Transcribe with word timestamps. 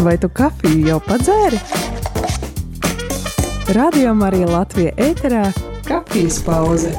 Vai 0.00 0.14
tu 0.16 0.30
kafiju 0.32 0.86
jau 0.88 0.96
padzēri? 1.04 1.58
Radio 3.76 4.14
Marija 4.16 4.46
Latvija 4.48 4.94
ēterā- 4.96 5.42
kafijas 5.90 6.38
pauze. 6.46 6.92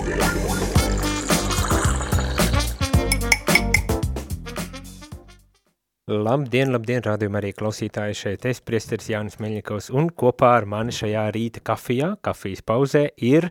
Labdien, 6.12 6.70
labdien, 6.70 7.02
rādījumā 7.02 7.42
arī 7.42 7.54
klausītāji 7.58 8.20
šeit 8.20 8.46
es, 8.46 8.62
priesteris 8.62 9.10
Jānis 9.10 9.40
Meļņikovs, 9.42 9.90
un 9.98 10.12
kopā 10.12 10.52
ar 10.60 10.66
mani 10.66 10.94
šajā 10.94 11.24
rīta 11.34 11.64
kafijā, 11.64 12.12
kafijas 12.22 12.62
pauzē, 12.62 13.08
ir 13.18 13.50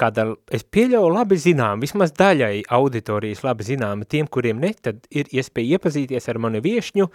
kāda, 0.00 0.36
es 0.48 0.64
pieļauju 0.64 1.10
labi 1.12 1.36
zinām, 1.36 1.80
vismaz 1.84 2.12
daļai 2.16 2.62
auditorijas 2.70 3.44
labi 3.44 3.62
zināma, 3.62 4.08
tiem, 4.08 4.26
kuriem 4.26 4.58
ne, 4.58 4.72
tad 4.72 5.04
ir 5.10 5.28
iespēja 5.32 5.76
iepazīties 5.76 6.28
ar 6.32 6.38
mani 6.38 6.64
viešņu 6.64 7.10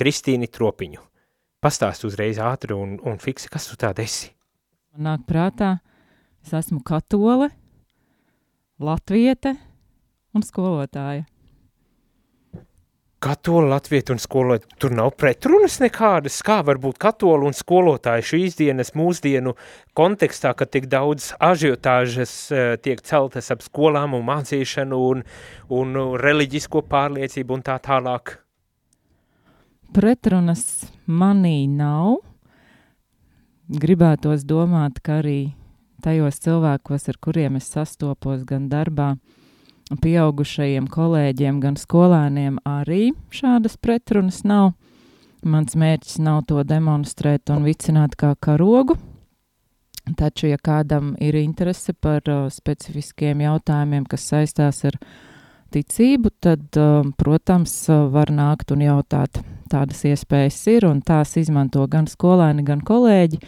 Kristīni 0.00 0.48
Tropiņu. 0.48 1.15
Pastāst 1.64 2.04
uzreiz 2.04 2.38
ātri 2.42 2.76
un, 2.76 2.98
un 3.00 3.16
fiksi, 3.20 3.48
kas 3.52 3.70
tu 3.70 3.78
tāda 3.80 4.04
esi? 4.04 4.28
Man 4.92 5.08
nāk 5.10 5.24
prātā, 5.28 5.78
es 6.44 6.52
esmu 6.56 6.82
katole, 6.84 7.48
latviete 8.78 9.56
un 10.36 10.44
skolotāja. 10.44 11.24
Katola, 13.26 13.70
latvieta 13.72 14.12
un 14.12 14.20
skolotāja, 14.20 14.76
tur 14.78 14.92
nav 14.94 15.14
pretrunas 15.16 15.78
nekādas, 15.80 16.36
kā 16.44 16.60
var 16.62 16.76
būt 16.78 17.00
katola 17.00 17.48
un 17.48 17.56
skolotāja 17.56 18.22
šīs 18.30 18.58
dienas 18.60 18.92
mūsdienu 18.94 19.56
kontekstā, 19.96 20.52
kad 20.54 20.70
tik 20.70 20.90
daudz 20.92 21.32
ažiotāžas 21.40 22.34
uh, 22.52 22.74
tiek 22.76 23.00
celtas 23.00 23.48
ap 23.50 23.64
skolām 23.64 24.14
un 24.18 24.28
mācīšanu 24.28 25.00
un, 25.10 25.24
un 25.72 26.02
reliģisko 26.20 26.84
pārliecību 26.92 27.56
un 27.56 27.64
tā 27.66 27.80
tālāk. 27.82 28.36
Pretrunas 29.94 30.90
manī 31.06 31.66
nav. 31.70 32.18
Gribētos 33.66 34.44
domāt, 34.46 35.00
ka 35.02 35.20
arī 35.20 35.54
tajos 36.02 36.38
cilvēkos, 36.42 37.08
ar 37.10 37.18
kuriem 37.22 37.56
es 37.58 37.70
sastopos 37.72 38.44
gan 38.46 38.68
darbā, 38.70 39.16
pieaugušajiem 40.02 40.86
kolēģiem, 40.90 41.58
gan 41.62 41.78
skolēniem 41.78 42.60
arī 42.66 43.10
šādas 43.34 43.78
pretrunas 43.82 44.42
nav. 44.46 44.74
Mans 45.46 45.76
mērķis 45.78 46.18
nav 46.22 46.44
to 46.50 46.62
demonstrēt 46.66 47.50
un 47.54 47.66
vicināt 47.66 48.16
kā 48.18 48.32
karogu, 48.42 48.96
taču, 50.18 50.48
ja 50.50 50.58
kādam 50.58 51.14
ir 51.22 51.38
interese 51.38 51.94
par 51.94 52.26
uh, 52.30 52.46
specifiskiem 52.50 53.44
jautājumiem, 53.44 54.06
kas 54.10 54.26
saistās 54.30 54.82
ar 54.88 54.98
ticību, 55.74 56.32
tad, 56.42 56.66
uh, 56.78 57.06
protams, 57.18 57.74
uh, 57.90 58.08
var 58.10 58.34
nākt 58.34 58.74
un 58.74 58.86
jautāt. 58.86 59.42
Tādas 59.70 60.04
iespējas 60.06 60.58
ir, 60.70 60.86
un 60.88 61.00
tās 61.02 61.36
izmanto 61.40 61.86
gan 61.90 62.06
skolēni, 62.10 62.64
gan 62.66 62.84
kolēģi. 62.86 63.40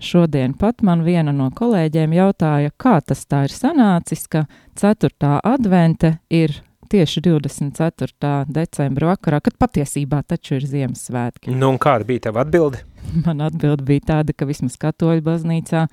Šodien 0.00 0.54
pat 0.56 0.80
man 0.82 1.04
viena 1.04 1.32
no 1.36 1.50
kolēģiem 1.52 2.14
jautāja, 2.16 2.72
kā 2.80 2.96
tas 3.04 3.26
tā 3.28 3.44
ir 3.46 3.52
sanācis, 3.52 4.24
ka 4.32 4.46
4. 4.80 5.36
advente 5.44 6.14
ir 6.32 6.56
tieši 6.90 7.22
24. 7.22 8.30
decembra 8.50 9.12
vakarā, 9.12 9.42
kad 9.44 9.58
patiesībā 9.60 10.22
taču 10.26 10.56
ir 10.58 10.66
Ziemassvētki. 10.66 11.52
Nu, 11.52 11.74
un 11.74 11.78
kāda 11.82 12.08
bija 12.08 12.26
tava 12.30 12.42
atbilde? 12.46 12.82
Man 13.26 13.44
atbilde 13.44 13.86
bija 13.86 14.08
tāda, 14.14 14.34
ka 14.34 14.48
vismaz 14.48 14.78
katoļu 14.80 15.22
baznīcā 15.26 15.86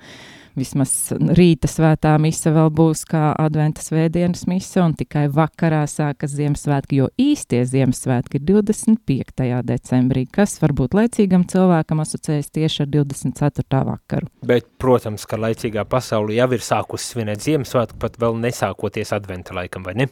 vismaz 0.58 0.92
rīta 1.38 1.68
svētā 1.70 2.14
mise 2.22 2.52
vēl 2.54 2.70
būs 2.74 3.04
kā 3.08 3.30
adventa 3.38 3.82
svētdienas 3.84 4.46
mise, 4.50 4.80
un 4.82 4.94
tikai 4.98 5.26
vakarā 5.32 5.84
sākas 5.90 6.34
Ziemassvētki, 6.36 7.00
jo 7.00 7.08
īstie 7.20 7.62
Ziemassvētki 7.68 8.40
ir 8.40 8.46
25. 8.50 9.48
decembrī, 9.68 10.24
kas 10.32 10.58
varbūt 10.62 10.96
laicīgam 10.98 11.46
cilvēkam 11.48 12.04
asociējas 12.04 12.52
tieši 12.54 12.84
ar 12.84 12.92
24. 12.98 13.82
vakaru. 13.90 14.30
Bet, 14.48 14.70
protams, 14.82 15.26
ka 15.28 15.40
laicīgā 15.40 15.86
pasaule 15.88 16.38
jau 16.38 16.48
ir 16.54 16.64
sākusi 16.64 17.14
svinēt 17.14 17.44
Ziemassvētku, 17.46 18.00
pat 18.02 18.18
vēl 18.20 18.38
nesākoties 18.44 19.14
adventa 19.16 19.56
laikam, 19.56 19.86
vai 19.86 19.96
ne? 20.02 20.10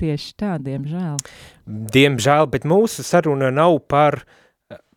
Tieši 0.00 0.32
tā, 0.42 0.56
diemžēl. 0.58 1.20
Diemžēl, 1.94 2.48
bet 2.50 2.64
mūsu 2.66 3.04
saruna 3.06 3.52
nav 3.54 3.78
par 3.86 4.24
uh, 4.24 4.40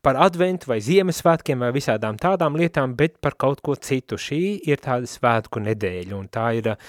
par 0.01 0.19
adventu 0.23 0.71
vai 0.71 0.79
Ziemassvētkiem 0.83 1.65
vai 1.65 1.71
visādām 1.75 2.19
tādām 2.21 2.57
lietām, 2.59 2.95
bet 2.97 3.17
par 3.23 3.37
kaut 3.39 3.61
ko 3.65 3.75
citu. 3.75 4.19
Šī 4.21 4.41
ir 4.67 4.81
tāda 4.83 5.09
svētku 5.09 5.61
nedēļa, 5.63 6.15
un 6.17 6.27
tā 6.31 6.47
ir 6.59 6.71
uh, 6.73 6.79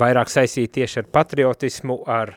vairāk 0.00 0.32
saistīta 0.32 0.80
tieši 0.80 1.02
ar 1.02 1.12
patriotismu, 1.18 2.00
ar, 2.08 2.34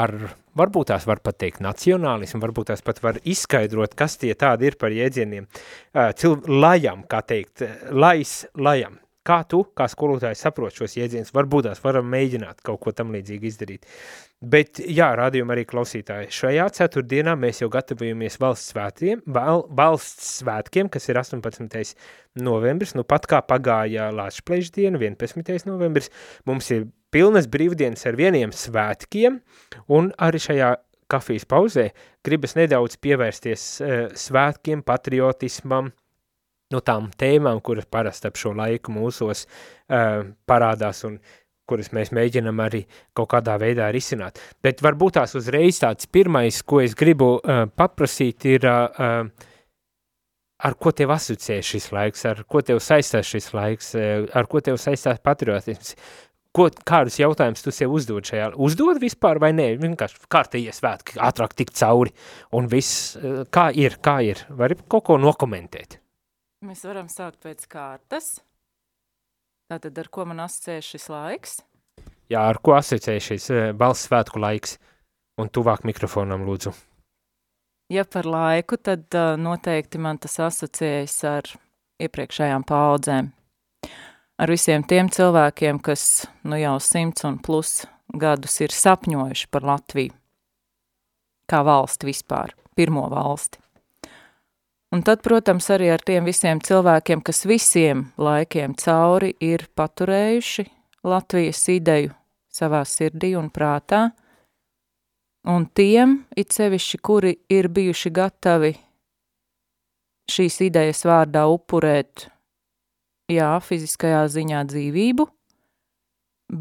ar 0.00 0.16
varbūt 0.58 0.92
tās 0.92 1.06
var 1.10 1.22
pat 1.24 1.38
teikt 1.44 1.62
nacionālismu, 1.64 2.42
varbūt 2.44 2.72
tās 2.72 2.84
pat 2.86 3.02
var 3.04 3.20
izskaidrot, 3.22 3.96
kas 3.98 4.18
tie 4.22 4.34
tādi 4.38 4.70
ir 4.70 4.78
par 4.80 4.94
jēdzieniem. 4.94 5.48
Uh, 5.94 6.50
lajam, 6.50 7.06
kā 7.10 7.24
teikt, 7.26 7.66
lais, 7.92 8.42
lajam. 8.56 9.00
Kā 9.24 9.38
tu, 9.48 9.62
kā 9.72 9.86
skolotājs, 9.88 10.42
saprot 10.44 10.76
šos 10.76 10.98
jēdzienus? 10.98 11.32
Varbūt 11.32 11.64
tās 11.70 11.78
varam 11.80 12.10
mēģināt 12.12 12.58
kaut 12.66 12.82
ko 12.84 12.92
tam 12.92 13.14
līdzīgi 13.14 13.48
izdarīt. 13.48 13.86
Bet, 14.44 14.82
jā, 14.84 15.06
rādījumi 15.16 15.54
arī 15.54 15.64
klausītāji. 15.64 16.28
Šajā 16.34 16.66
ceturtdienā 16.76 17.32
mēs 17.40 17.62
jau 17.62 17.70
gatavojamies 17.72 18.36
valsts 18.42 18.74
svētkiem, 18.74 19.22
val, 19.32 19.64
valsts 19.72 20.28
svētkiem, 20.42 20.90
kas 20.92 21.08
ir 21.08 21.22
18. 21.22 21.94
novembris. 22.44 22.92
Nu, 22.98 23.06
pat 23.08 23.24
kā 23.30 23.40
pagāja 23.48 24.10
Lāčplēžu 24.12 24.74
diena, 24.76 25.00
11. 25.00 25.64
novembris, 25.70 26.12
mums 26.44 26.68
ir 26.76 26.90
pilnas 27.14 27.48
brīvdienas 27.48 28.04
ar 28.10 28.20
vieniem 28.20 28.52
svētkiem, 28.52 29.40
un 29.88 30.12
arī 30.20 30.44
šajā 30.50 30.74
kafijas 31.08 31.48
pauzē 31.48 31.88
gribas 32.26 32.58
nedaudz 32.58 33.00
pievērsties 33.00 33.68
uh, 33.80 33.94
svētkiem, 34.18 34.84
patriotismam, 34.84 35.94
no 36.72 36.80
tām 36.84 37.10
tēmām, 37.18 37.60
kuras 37.64 37.88
parasti 37.90 38.30
ap 38.30 38.38
šo 38.40 38.54
laiku 38.56 38.94
mūsos 38.94 39.44
uh, 39.46 40.22
parādās 40.48 41.04
un 41.08 41.18
kuras 41.68 41.90
mēs 41.96 42.12
mēģinam 42.14 42.60
arī 42.60 42.82
kaut 43.16 43.30
kādā 43.32 43.56
veidā 43.60 43.88
risināt. 43.94 44.40
Bet 44.64 44.82
varbūt 44.84 45.18
tās 45.18 45.34
uzreiz 45.38 45.80
tāds 45.80 46.08
pirmais, 46.12 46.60
ko 46.62 46.82
es 46.84 46.96
gribu 46.98 47.36
uh, 47.38 47.64
paprasīt, 47.72 48.44
ir, 48.52 48.68
uh, 48.68 49.24
ar 50.64 50.76
ko 50.80 50.92
tev 50.96 51.14
asociē 51.16 51.62
šis 51.64 51.90
laiks, 51.94 52.26
ar 52.28 52.44
ko 52.48 52.60
tev 52.64 52.82
saistās 52.84 53.32
šis 53.32 53.50
laiks, 53.56 53.94
uh, 53.96 54.28
ar 54.36 54.48
ko 54.50 54.60
tev 54.64 54.78
saistās 54.80 55.22
patriotisms, 55.24 55.96
ko, 56.54 56.68
kādus 56.86 57.18
jautājumus 57.22 57.64
tu 57.64 57.72
sev 57.74 57.96
uzdod 57.96 58.28
šajā, 58.28 58.52
uzdod 58.60 59.00
vispār 59.02 59.40
vai 59.42 59.54
nē, 59.56 59.72
vienkārši 59.80 60.28
kārtējie 60.28 60.76
svētki, 60.76 61.16
ātrāk 61.16 61.56
tikt 61.56 61.80
cauri, 61.80 62.12
un 62.52 62.68
viss, 62.68 63.16
uh, 63.16 63.44
kā 63.48 63.70
ir, 63.72 64.00
kā 64.04 64.20
ir, 64.28 64.44
vari 64.52 64.76
kaut 64.84 65.08
ko 65.08 65.20
nokomentēt? 65.20 66.03
Mēs 66.64 66.80
varam 66.86 67.10
sākt 67.12 67.42
pēc 67.44 67.66
kārtas. 67.68 68.38
Tātad, 69.68 69.98
ar 70.00 70.08
ko 70.08 70.24
man 70.28 70.40
asociējas 70.46 70.86
šis 70.94 71.06
laiks? 71.12 71.58
Jā, 72.32 72.40
ar 72.40 72.56
ko 72.64 72.72
asociējas 72.78 73.26
šis 73.28 73.48
balss 73.76 74.06
svētku 74.08 74.40
laiks? 74.40 74.78
Un 75.40 75.50
tuvāk 75.52 75.82
mikrofonam, 75.84 76.46
lūdzu. 76.48 76.72
Ja 77.92 78.06
par 78.08 78.24
laiku, 78.24 78.78
tad 78.80 79.12
uh, 79.12 79.34
noteikti 79.36 80.00
man 80.00 80.20
tas 80.22 80.38
asociējas 80.40 81.16
ar 81.28 81.50
iepriekšējām 82.00 82.64
paudzēm. 82.64 83.28
Ar 84.40 84.50
visiem 84.50 84.86
tiem 84.88 85.10
cilvēkiem, 85.12 85.82
kas 85.84 86.24
nu 86.48 86.56
jau 86.62 86.78
simts 86.80 87.26
un 87.28 87.36
plus 87.44 87.82
gadus 88.08 88.56
ir 88.64 88.72
sapņojuši 88.72 89.50
par 89.52 89.68
Latviju. 89.68 90.14
Kā 91.50 91.60
valsti 91.66 92.08
vispār, 92.08 92.56
pirmo 92.72 93.04
valsti. 93.12 93.60
Un 94.94 95.00
tad, 95.02 95.24
protams, 95.26 95.66
arī 95.74 95.88
ar 95.90 96.02
tiem 96.06 96.22
visiem 96.28 96.60
cilvēkiem, 96.62 97.18
kas 97.26 97.40
visiem 97.50 98.04
laikiem 98.14 98.76
cauri 98.78 99.32
ir 99.42 99.64
paturējuši 99.74 100.68
Latvijas 101.10 101.62
ideju 101.72 102.12
savā 102.54 102.84
sirdī 102.86 103.32
un 103.34 103.48
prātā, 103.50 104.04
un 105.50 105.66
tiem, 105.74 106.20
it 106.38 106.54
sevišķi, 106.54 107.00
kuri 107.02 107.34
ir 107.50 107.66
bijuši 107.74 108.14
gatavi 108.14 108.70
šīs 110.30 110.60
idejas 110.68 111.02
vārdā 111.10 111.42
upurēt, 111.50 112.28
jā, 113.34 113.50
fiziskajā 113.66 114.22
ziņā 114.30 114.62
dzīvību, 114.70 115.26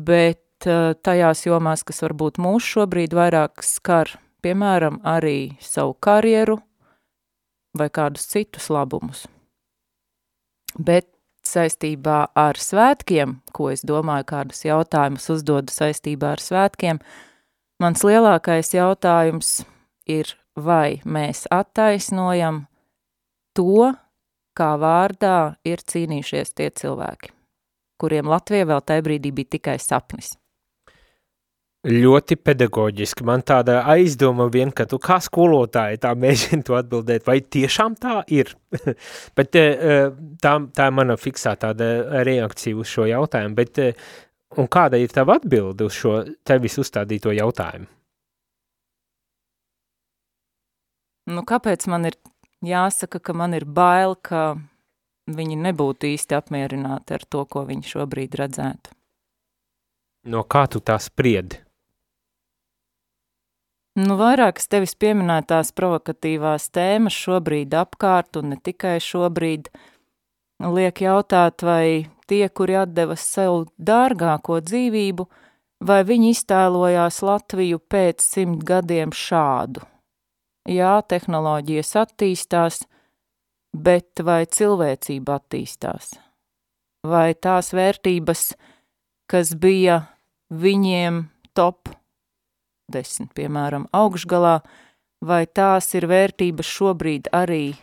bet 0.09 0.65
eh, 0.65 0.97
tajās 1.06 1.45
jomās, 1.45 1.86
kas 1.86 2.01
varbūt 2.07 2.41
mūs 2.41 2.74
šobrīd 2.74 3.13
vairāk 3.13 3.62
skar, 3.62 4.18
piemēram, 4.41 5.03
arī 5.06 5.53
savu 5.62 5.94
karjeru, 6.01 6.63
vai 7.78 7.90
kādus 7.90 8.28
citus 8.30 8.70
labumus. 8.74 9.25
Bet 10.78 11.10
saistībā 11.46 12.20
ar 12.40 12.60
svētkiem, 12.60 13.38
ko 13.54 13.70
es 13.74 13.84
domāju, 13.86 14.28
kādus 14.31 14.64
jautājumus 14.66 15.30
uzdodu 15.34 15.74
saistībā 15.74 16.34
ar 16.38 16.42
svētkiem, 16.42 17.02
mans 17.84 18.06
lielākais 18.08 18.74
jautājums 18.74 19.64
ir, 20.10 20.34
vai 20.56 21.02
mēs 21.06 21.46
attaisnojam 21.52 22.66
to, 23.58 23.94
kā 24.58 24.74
vārdā 24.80 25.56
ir 25.66 25.81
cīnījušies 25.81 26.54
tie 26.58 26.70
cilvēki, 26.70 27.34
kuriem 28.02 28.30
Latvija 28.30 28.70
vēl 28.70 28.86
tajā 28.86 29.06
brīdī 29.06 29.34
bija 29.34 29.58
tikai 29.58 29.80
sapnis. 29.81 30.36
Ļoti 31.83 32.38
pedagoģiski. 32.39 33.25
Man 33.27 33.41
tāda 33.44 33.81
aizdoma 33.91 34.45
vien, 34.47 34.69
ka 34.71 34.85
tu 34.88 34.95
kā 35.03 35.18
skolotāji 35.19 36.00
tā 36.00 36.13
mēģini 36.15 36.63
to 36.63 36.77
atbildēt, 36.80 37.25
vai 37.27 37.41
tiešām 37.44 37.97
tā 38.00 38.21
ir? 38.31 38.53
bet 39.38 39.57
eh, 39.59 40.13
tā, 40.39 40.53
tā 40.71 40.85
ir 40.88 40.95
mana 40.95 41.18
fiksā 41.19 41.57
tāda 41.59 41.89
reakcija 42.24 42.77
uz 42.80 42.88
šo 42.88 43.07
jautājumu, 43.09 43.57
bet 43.57 43.81
eh, 43.83 44.00
un 44.56 44.69
kāda 44.71 45.01
ir 45.01 45.12
tava 45.12 45.35
atbilde 45.41 45.89
uz 45.89 45.97
šo 45.97 46.21
tevis 46.47 46.80
uzstādīto 46.80 47.35
jautājumu? 47.35 47.89
Nu, 51.36 51.44
kāpēc 51.47 51.83
man 51.91 52.07
ir 52.07 52.15
jāsaka, 52.63 53.19
ka 53.19 53.36
man 53.36 53.59
ir 53.59 53.68
bail, 53.68 54.15
ka 54.24 54.53
viņi 55.27 55.59
nebūtu 55.68 56.13
īsti 56.15 56.39
apmierināti 56.39 57.19
ar 57.19 57.27
to, 57.27 57.44
ko 57.44 57.68
viņi 57.68 57.91
šobrīd 57.91 58.39
redzētu? 58.39 58.95
No 60.31 60.47
kā 60.47 60.63
tu 60.71 60.79
tā 60.79 60.95
spriedi? 61.03 61.62
Nu, 63.94 64.16
vairākas 64.18 64.66
tevis 64.74 64.95
pieminētās 64.98 65.69
provokatīvās 65.78 66.72
tēmas 66.74 67.13
šobrīd 67.13 67.75
apkārt, 67.78 68.40
un 68.40 68.56
ne 68.56 68.57
tikai 68.57 68.95
šobrīd, 68.98 69.69
liek 70.66 71.01
jautāt, 71.04 71.62
vai 71.62 72.10
tie, 72.25 72.48
kuri 72.50 72.80
atdeva 72.81 73.13
sev 73.22 73.68
dārgāko 73.78 74.57
dzīvību, 74.66 75.28
vai 75.86 76.00
viņi 76.10 76.34
iztēlojās 76.34 77.22
Latviju 77.22 77.84
pēc 77.94 78.25
simt 78.25 78.66
gadiem 78.66 79.13
šādu. 79.13 79.86
Jā, 80.74 80.98
tehnoloģijas 81.06 81.94
attīstās, 82.01 82.84
bet 83.78 84.25
vai 84.25 84.48
cilvēcība 84.50 85.38
attīstās? 85.38 86.16
Vai 87.06 87.36
tās 87.38 87.75
vērtības, 87.78 88.56
kas 89.30 89.54
bija 89.54 90.06
viņiem 90.50 91.28
top 91.54 91.94
desmit, 92.91 93.31
piemēram, 93.38 93.88
augšgalā, 93.95 94.59
vai 95.24 95.45
tās 95.47 95.89
ir 95.95 96.07
vērtības 96.09 96.68
šobrīd 96.68 97.30
arī 97.35 97.75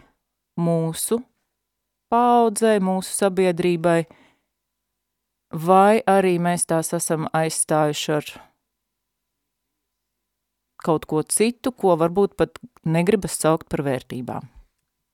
mūsu 0.61 1.21
paudzei, 2.11 2.79
mūsu 2.83 3.15
sabiedrībai, 3.17 4.05
vai 5.55 6.03
arī 6.07 6.37
mēs 6.43 6.67
tās 6.69 6.93
esam 6.97 7.29
aizstājuši 7.33 8.13
ar 8.19 8.31
kaut 10.81 11.05
ko 11.09 11.23
citu, 11.23 11.73
ko 11.73 11.97
varbūt 12.01 12.37
pat 12.41 12.59
negribas 12.85 13.37
saukt 13.37 13.69
par 13.73 13.85
vērtībām. 13.85 14.49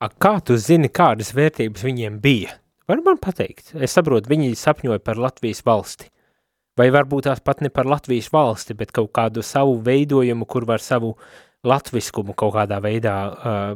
A, 0.03 0.09
kā 0.09 0.37
tu 0.45 0.59
zini, 0.61 0.91
kādas 0.93 1.33
vērtības 1.35 1.83
viņiem 1.83 2.21
bija? 2.23 2.59
Var 2.87 3.01
man 3.03 3.19
pateikt? 3.19 3.73
Es 3.83 3.97
saprotu, 3.97 4.31
viņi 4.31 4.53
sapņoja 4.59 5.01
par 5.03 5.19
Latvijas 5.19 5.65
valsti 5.67 6.11
vai 6.77 6.91
varbūt 6.93 7.27
tās 7.27 7.43
pat 7.45 7.63
ne 7.65 7.71
par 7.73 7.89
Latvijas 7.89 8.29
valsti, 8.33 8.77
bet 8.77 8.93
kaut 8.95 9.11
kādu 9.17 9.45
savu 9.45 9.79
veidojumu, 9.85 10.47
kur 10.49 10.67
var 10.69 10.83
savu 10.85 11.15
latviskumu 11.67 12.37
kaut 12.39 12.55
kādā 12.55 12.79
veidā 12.85 13.17
uh, 13.27 13.69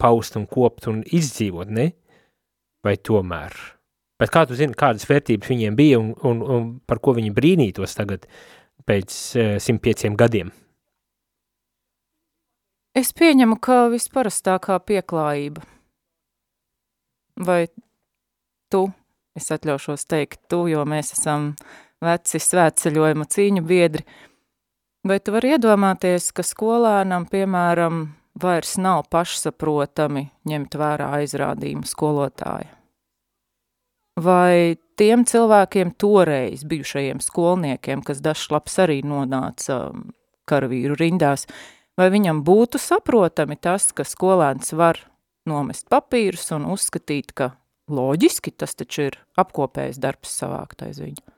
paust 0.00 0.38
un 0.38 0.46
kopt 0.48 0.88
un 0.90 1.02
izdzīvot, 1.04 1.70
ne? 1.74 1.90
Vai 2.84 2.96
tomēr? 2.96 3.54
Bet 4.20 4.30
kā 4.32 4.44
tu 4.46 4.56
zini, 4.56 4.76
kādas 4.78 5.08
vērtības 5.08 5.50
viņiem 5.50 5.76
bija 5.76 5.98
un, 6.00 6.12
un, 6.24 6.42
un 6.54 6.68
par 6.86 7.00
ko 7.02 7.16
viņi 7.16 7.34
brīnītos 7.34 7.96
tagad 7.98 8.28
pēc 8.88 9.16
uh, 9.36 9.56
105 9.60 10.14
gadiem? 10.20 10.52
Es 12.94 13.10
pieņemu, 13.10 13.58
ka 13.58 13.88
visparastākā 13.90 14.78
pieklājība. 14.86 15.64
Vai 17.42 17.64
tu, 18.70 18.84
es 19.34 19.50
atļaušos 19.50 20.06
teikt 20.06 20.44
tu, 20.46 20.68
jo 20.70 20.84
mēs 20.86 21.10
esam 21.16 21.50
uh, 21.50 21.83
veci 22.04 22.40
svētceļojuma 22.42 23.26
cīņu 23.30 23.64
biedri. 23.66 24.04
Vai 25.04 25.18
tu 25.20 25.34
vari 25.34 25.54
iedomāties, 25.56 26.30
ka 26.32 26.44
skolēnam, 26.46 27.26
piemēram, 27.28 28.06
vairs 28.40 28.78
nav 28.80 29.04
pašsaprotami 29.12 30.28
ņemt 30.48 30.78
vērā 30.80 31.10
aizrādījumu 31.20 31.84
skolotāja? 31.88 32.72
Vai 34.14 34.76
tiem 34.96 35.24
cilvēkiem 35.26 35.90
toreiz 35.98 36.62
bijušajiem 36.70 37.20
skolniekiem, 37.20 38.04
kas 38.06 38.22
dažs 38.22 38.46
labs 38.54 38.78
arī 38.78 39.00
nonāca 39.02 39.88
um, 39.90 40.06
karavīru 40.46 40.94
rindās, 41.00 41.48
vai 41.98 42.08
viņam 42.14 42.44
būtu 42.46 42.78
saprotami 42.78 43.58
tas, 43.58 43.90
ka 43.92 44.06
skolēns 44.06 44.72
var 44.78 45.02
nomest 45.50 45.90
papīrus 45.90 46.52
un 46.54 46.70
uzskatīt, 46.72 47.34
ka 47.34 47.52
loģiski 47.90 48.54
tas 48.56 48.78
taču 48.78 49.10
ir 49.10 49.18
apkopējis 49.36 50.00
darbs 50.00 50.38
savākt 50.38 50.86
aiz 50.86 51.02
viņu? 51.02 51.33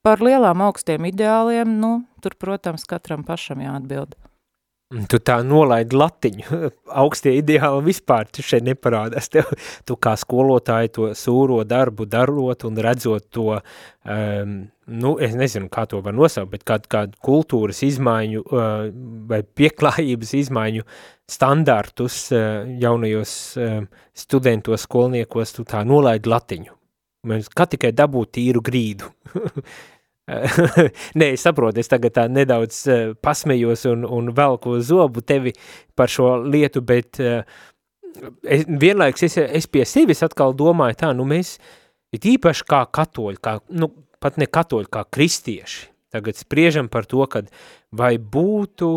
Par 0.00 0.22
lielām 0.24 0.62
augstiem 0.64 1.10
ideāliem, 1.10 1.76
nu, 1.82 2.00
tur, 2.24 2.32
protams, 2.40 2.86
katram 2.88 3.20
pašam 3.26 3.60
jāatbild. 3.60 4.16
Tu 4.90 5.20
tā 5.22 5.36
nolaidi 5.46 5.94
latiņu, 5.94 6.46
augstie 7.02 7.36
ideāli 7.38 7.84
vispār 7.92 8.26
šeit 8.32 8.64
neparādās. 8.66 9.28
Tev, 9.30 9.52
tu 9.86 9.94
kā 10.00 10.16
skolotāji 10.18 10.90
to 10.96 11.10
sūro 11.14 11.60
darbu 11.68 12.08
darot 12.10 12.64
un 12.66 12.80
redzot 12.82 13.28
to, 13.30 13.60
um, 13.60 14.56
nu, 14.90 15.12
es 15.22 15.36
nezinu, 15.38 15.68
kā 15.70 15.84
to 15.86 16.00
var 16.02 16.16
nosaukt, 16.16 16.50
bet 16.56 16.66
kādu, 16.66 16.90
kādu 16.90 17.22
kultūras 17.22 17.84
izmaiņu 17.86 18.42
uh, 18.42 18.88
vai 19.30 19.44
pieklājības 19.44 20.34
izmaiņu 20.40 20.88
standartus 21.30 22.18
uh, 22.34 22.66
jaunajos 22.82 23.38
uh, 23.60 23.80
studentos, 24.16 24.88
skolniekos, 24.88 25.54
tu 25.60 25.68
tā 25.68 25.84
nolaidi 25.86 26.34
latiņu. 26.34 26.74
Mēs 27.30 27.50
kā 27.52 27.66
tikai 27.68 27.92
dabūt 27.92 28.38
tīru 28.38 28.62
grīdu. 28.64 29.10
Nē, 31.18 31.32
es 31.34 31.44
saprotu, 31.44 31.80
es 31.82 31.90
tagad 31.90 32.14
tā 32.16 32.26
nedaudz 32.30 32.80
uh, 32.90 33.12
pasmejos 33.22 33.86
un, 33.90 34.06
un 34.06 34.30
velku 34.36 34.76
zobu 34.84 35.24
tevi 35.26 35.54
par 35.98 36.12
šo 36.12 36.36
lietu, 36.44 36.82
bet 36.86 37.20
uh, 37.22 37.42
es, 38.44 38.66
vienlaiks 38.68 39.26
es, 39.26 39.38
es 39.40 39.68
pie 39.70 39.86
sevis 39.88 40.24
atkal 40.26 40.54
domāju 40.56 41.00
tā, 41.02 41.12
nu 41.16 41.26
mēs, 41.28 41.56
it 42.14 42.26
īpaši 42.28 42.66
kā 42.68 42.84
katoļi, 42.92 43.40
kā, 43.42 43.58
nu, 43.76 43.90
pat 44.22 44.38
ne 44.40 44.48
katoļi, 44.50 44.90
kā 44.92 45.06
kristieši, 45.18 45.88
tagad 46.14 46.38
spriežam 46.38 46.90
par 46.92 47.08
to, 47.10 47.24
kad 47.30 47.50
vai 47.94 48.16
būtu 48.18 48.92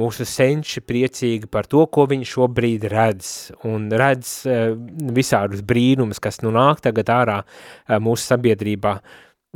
mūsu 0.00 0.24
senči 0.28 0.80
priecīgi 0.86 1.48
par 1.50 1.66
to, 1.68 1.82
ko 1.90 2.06
viņi 2.08 2.28
šobrīd 2.30 2.86
redz, 2.90 3.50
un 3.68 3.90
redz 3.90 4.36
uh, 4.48 4.70
visādus 5.14 5.64
brīnumus, 5.66 6.22
kas 6.22 6.40
nu 6.44 6.54
nāk 6.54 6.82
tagad 6.84 7.10
ārā 7.12 7.40
uh, 7.42 7.98
mūsu 8.02 8.30
sabiedrībā, 8.30 8.98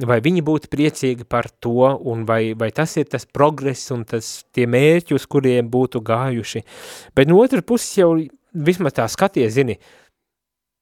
vai 0.03 0.19
viņi 0.25 0.43
būtu 0.43 0.71
priecīgi 0.73 1.27
par 1.29 1.47
to, 1.63 1.87
un 2.11 2.25
vai, 2.27 2.55
vai 2.59 2.71
tas 2.75 2.97
ir 2.99 3.07
tas 3.11 3.27
progress 3.27 3.93
un 3.95 4.05
tas 4.09 4.45
tie 4.55 4.67
mērķi, 4.67 5.15
uz 5.15 5.27
kuriem 5.31 5.69
būtu 5.71 6.03
gājuši. 6.03 6.65
Bet 7.15 7.31
no 7.31 7.39
otras 7.43 7.67
puses 7.67 7.93
jau 8.01 8.15
vismaz 8.55 8.97
tā 8.97 9.07
skaties, 9.11 9.55
zini, 9.55 9.79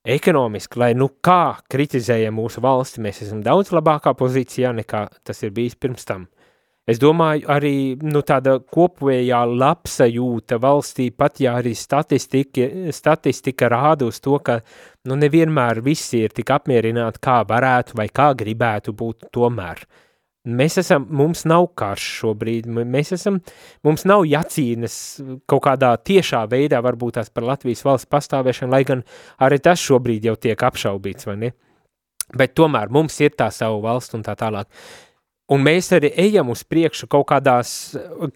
ekonomiski, 0.02 0.80
lai 0.80 0.92
nu 0.98 1.10
kā 1.22 1.58
kritizēja 1.70 2.32
mūsu 2.34 2.62
valsti, 2.64 3.02
mēs 3.04 3.22
esam 3.26 3.42
daudz 3.44 3.70
labākā 3.74 4.14
pozīcijā 4.18 4.72
nekā 4.80 5.06
tas 5.22 5.42
ir 5.44 5.52
bijis 5.54 5.76
pirms 5.78 6.08
tam. 6.08 6.26
Es 6.90 6.98
domāju, 6.98 7.46
arī 7.46 7.94
nu, 8.02 8.24
tāda 8.26 8.56
kopējā 8.58 9.40
labsajūta 9.46 10.56
valstī, 10.62 11.12
pat 11.14 11.38
ja 11.38 11.54
arī 11.60 11.76
statistika, 11.78 12.66
statistika 12.90 13.68
rāda 13.70 14.08
uz 14.10 14.18
to, 14.22 14.34
ka 14.42 14.58
nu, 15.06 15.14
nevienmēr 15.20 15.78
visi 15.86 16.24
ir 16.26 16.34
tik 16.34 16.50
apmierināti, 16.50 17.22
kā 17.22 17.44
varētu 17.46 17.94
vai 18.00 18.08
kā 18.10 18.32
gribētu 18.34 18.96
būt 18.98 19.28
tomēr. 19.30 19.84
Mēs 20.42 20.80
esam, 20.82 21.04
mums 21.06 21.44
nav 21.46 21.68
karš 21.78 22.08
šobrīd, 22.18 22.66
mēs 22.66 23.14
esam, 23.14 23.38
mums 23.86 24.02
nav 24.10 24.24
jacīnas 24.26 24.96
kaut 25.46 25.62
kādā 25.68 25.92
tiešā 26.02 26.42
veidā 26.50 26.80
varbūt 26.82 27.20
tās 27.20 27.30
par 27.30 27.46
Latvijas 27.46 27.84
valsts 27.86 28.10
pastāvēšanu, 28.10 28.72
lai 28.74 28.82
gan 28.88 29.04
arī 29.38 29.60
tas 29.62 29.78
šobrīd 29.86 30.26
jau 30.26 30.34
tiek 30.34 30.66
apšaubīts, 30.66 31.30
vai 31.30 31.38
ne? 31.44 31.52
Bet 32.34 32.56
tomēr 32.58 32.90
mums 32.90 33.20
ir 33.22 33.36
tā 33.38 33.52
savu 33.54 33.78
valstu 33.86 34.18
un 34.18 34.26
tā 34.26 34.34
tālāk. 34.40 34.66
Un 35.52 35.64
mēs 35.64 35.90
arī 35.96 36.12
ejam 36.22 36.52
uz 36.52 36.62
priekšu 36.64 37.08
kaut 37.12 37.26
kādās, 37.32 37.72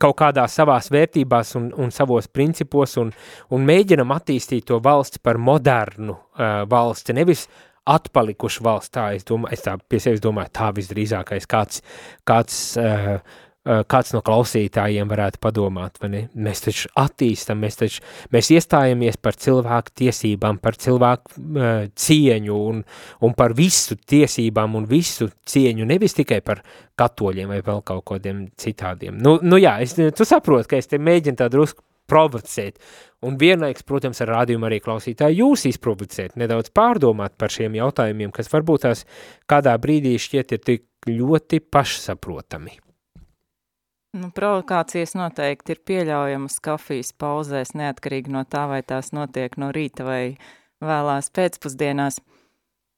kaut 0.02 0.16
kādās 0.18 0.56
savās 0.58 0.90
vērtībās 0.92 1.54
un, 1.58 1.70
un 1.80 1.94
savos 1.94 2.28
principos 2.28 2.96
un, 3.00 3.12
un 3.54 3.64
mēģinam 3.68 4.12
attīstīt 4.16 4.66
to 4.68 4.80
valsti 4.82 5.22
par 5.24 5.40
modernu 5.40 6.16
uh, 6.16 6.66
valsti, 6.68 7.16
nevis 7.16 7.46
atpalikušu 7.86 8.64
valsts, 8.66 8.92
tā 8.96 9.08
es 9.14 9.24
domāju, 9.26 9.54
es 9.54 9.62
tā 9.62 9.76
pie 9.78 10.00
sevis 10.02 10.22
domāju, 10.22 10.50
tā 10.58 10.72
visdrīzākais 10.74 11.46
kāds, 11.50 11.82
kāds 12.26 12.58
uh, 12.82 13.20
kāds 13.66 14.12
no 14.14 14.22
klausītājiem 14.26 15.08
varētu 15.10 15.40
padomāt, 15.42 15.98
vai 16.02 16.10
ne? 16.12 16.20
Mēs 16.38 16.62
taču 16.66 16.90
attīstam, 17.00 17.58
mēs 17.64 17.80
taču, 17.80 18.04
mēs 18.34 18.50
iestājamies 18.54 19.18
par 19.22 19.38
cilvēku 19.42 19.94
tiesībām, 20.02 20.60
par 20.62 20.78
cilvēku 20.80 21.34
uh, 21.36 21.88
cieņu 21.90 22.60
un, 22.70 22.84
un 23.26 23.34
par 23.38 23.56
visu 23.58 23.98
tiesībām 23.98 24.78
un 24.78 24.86
visu 24.90 25.28
cieņu, 25.48 25.88
nevis 25.88 26.14
tikai 26.18 26.40
par 26.46 26.62
katoļiem 26.98 27.50
vai 27.56 27.60
vēl 27.66 27.82
kaut 27.86 28.06
kādiem 28.12 28.46
citādiem. 28.60 29.18
Nu, 29.22 29.36
nu 29.42 29.58
jā, 29.60 29.76
es, 29.84 29.96
tu 29.96 30.28
saproti, 30.28 30.70
ka 30.70 30.80
es 30.80 30.90
te 30.90 31.02
mēģinu 31.02 31.42
tā 31.42 31.50
drusku 31.52 31.82
provocēt, 32.06 32.78
un 33.26 33.34
vienlaiks, 33.40 33.82
protams, 33.86 34.22
ar 34.22 34.30
rādījumu 34.36 34.68
arī 34.68 34.78
klausītāju 34.84 35.42
jūs 35.42 35.66
izprovocēt, 35.72 36.38
nedaudz 36.38 36.70
pārdomāt 36.76 37.34
par 37.40 37.50
šiem 37.50 37.74
jautājumiem, 37.80 38.30
kas 38.34 38.52
varbūt 38.52 38.86
tās 38.86 39.04
kādā 39.50 39.74
brīdī 39.82 40.14
šķiet 40.22 40.54
ir 40.54 40.66
tik 40.70 41.10
ļoti 41.10 41.64
pašsaprotami. 41.66 42.85
Nu, 44.16 44.30
provokācijas 44.32 45.12
noteikti 45.18 45.74
ir 45.74 45.80
pieļaujamas 45.84 46.56
kafijas 46.64 47.10
pauzēs, 47.20 47.74
neatkarīgi 47.76 48.32
no 48.32 48.46
tā, 48.48 48.64
vai 48.70 48.80
tās 48.80 49.10
notiek 49.12 49.58
no 49.60 49.68
rīta 49.76 50.06
vai 50.06 50.22
vēlās 50.80 51.28
pēcpusdienās. 51.36 52.22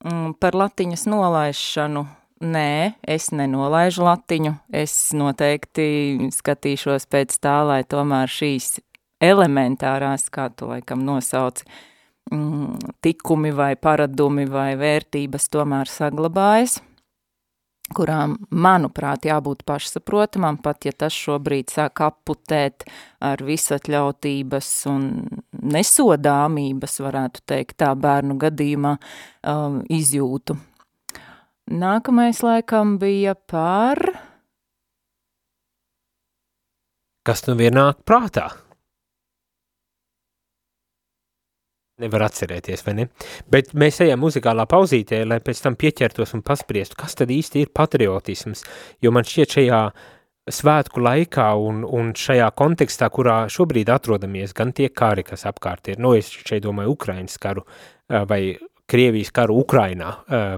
Mm, 0.07 0.37
par 0.39 0.55
latiņas 0.55 1.09
nolaišanu 1.11 2.07
Nē, 2.39 2.95
es 3.03 3.33
nenolaižu 3.35 4.05
latiņu. 4.07 4.53
Es 4.71 4.93
noteikti 5.11 6.29
skatīšos 6.31 7.09
pēc 7.11 7.35
tā, 7.43 7.57
lai 7.67 7.81
tomēr 7.83 8.31
šīs 8.31 8.77
elementārās, 9.19 10.29
kā 10.31 10.47
tu 10.55 10.69
laikam 10.71 11.03
nosauci, 11.03 11.67
mm, 12.31 12.95
tikumi 13.03 13.51
vai 13.51 13.73
paradumi 13.75 14.47
vai 14.47 14.77
vērtības 14.79 15.51
tomēr 15.51 15.91
saglabājas 15.91 16.79
kurām, 17.97 18.37
manuprāt, 18.51 19.27
jābūt 19.29 19.65
pašsaprotamam, 19.69 20.59
pat 20.63 20.89
ja 20.89 20.93
tas 20.93 21.15
šobrīd 21.17 21.73
sāk 21.73 22.03
aputēt 22.05 22.87
ar 23.25 23.43
visatļautības 23.45 24.71
un 24.93 25.09
nesodāmības, 25.75 26.99
varētu 27.05 27.45
teikt, 27.49 27.79
tā 27.83 27.93
bērnu 27.99 28.39
gadījumā 28.41 28.97
um, 28.99 29.83
izjūtu. 29.89 30.59
Nākamais 31.69 32.41
laikam 32.45 32.97
bija 33.01 33.35
par... 33.37 34.01
Kas 37.29 37.45
nu 37.45 37.59
vienāk 37.59 38.01
prātā? 38.09 38.49
Nevar 41.99 42.29
atcerēties, 42.29 42.85
vai 42.87 42.95
ne? 42.95 43.09
Bet 43.51 43.73
mēs 43.79 43.99
ejam 44.05 44.21
muzikālā 44.23 44.69
pauzītē, 44.71 45.25
lai 45.27 45.41
pēc 45.43 45.65
tam 45.65 45.75
pieķertos 45.79 46.37
un 46.37 46.45
paspriestu, 46.47 46.95
kas 47.01 47.19
tad 47.19 47.33
īsti 47.35 47.65
ir 47.65 47.73
patriotisms, 47.75 48.63
jo 49.03 49.11
man 49.15 49.27
šķiet 49.27 49.57
šajā 49.57 49.83
svētku 50.55 51.03
laikā 51.03 51.49
un, 51.59 51.83
un 51.85 52.15
šajā 52.17 52.49
kontekstā, 52.59 53.11
kurā 53.13 53.41
šobrīd 53.53 53.91
atrodamies, 53.93 54.55
gan 54.57 54.71
tie 54.77 54.89
kari, 54.95 55.27
kas 55.27 55.43
apkārt 55.51 55.91
ir, 55.91 55.99
no 55.99 56.13
nu, 56.13 56.21
es 56.23 56.31
šeit 56.31 56.63
domāju 56.65 56.95
Ukrainas 56.95 57.35
karu 57.43 57.67
vai 58.09 58.43
Krievijas 58.89 59.29
karu 59.37 59.59
Ukrainā, 59.61 60.15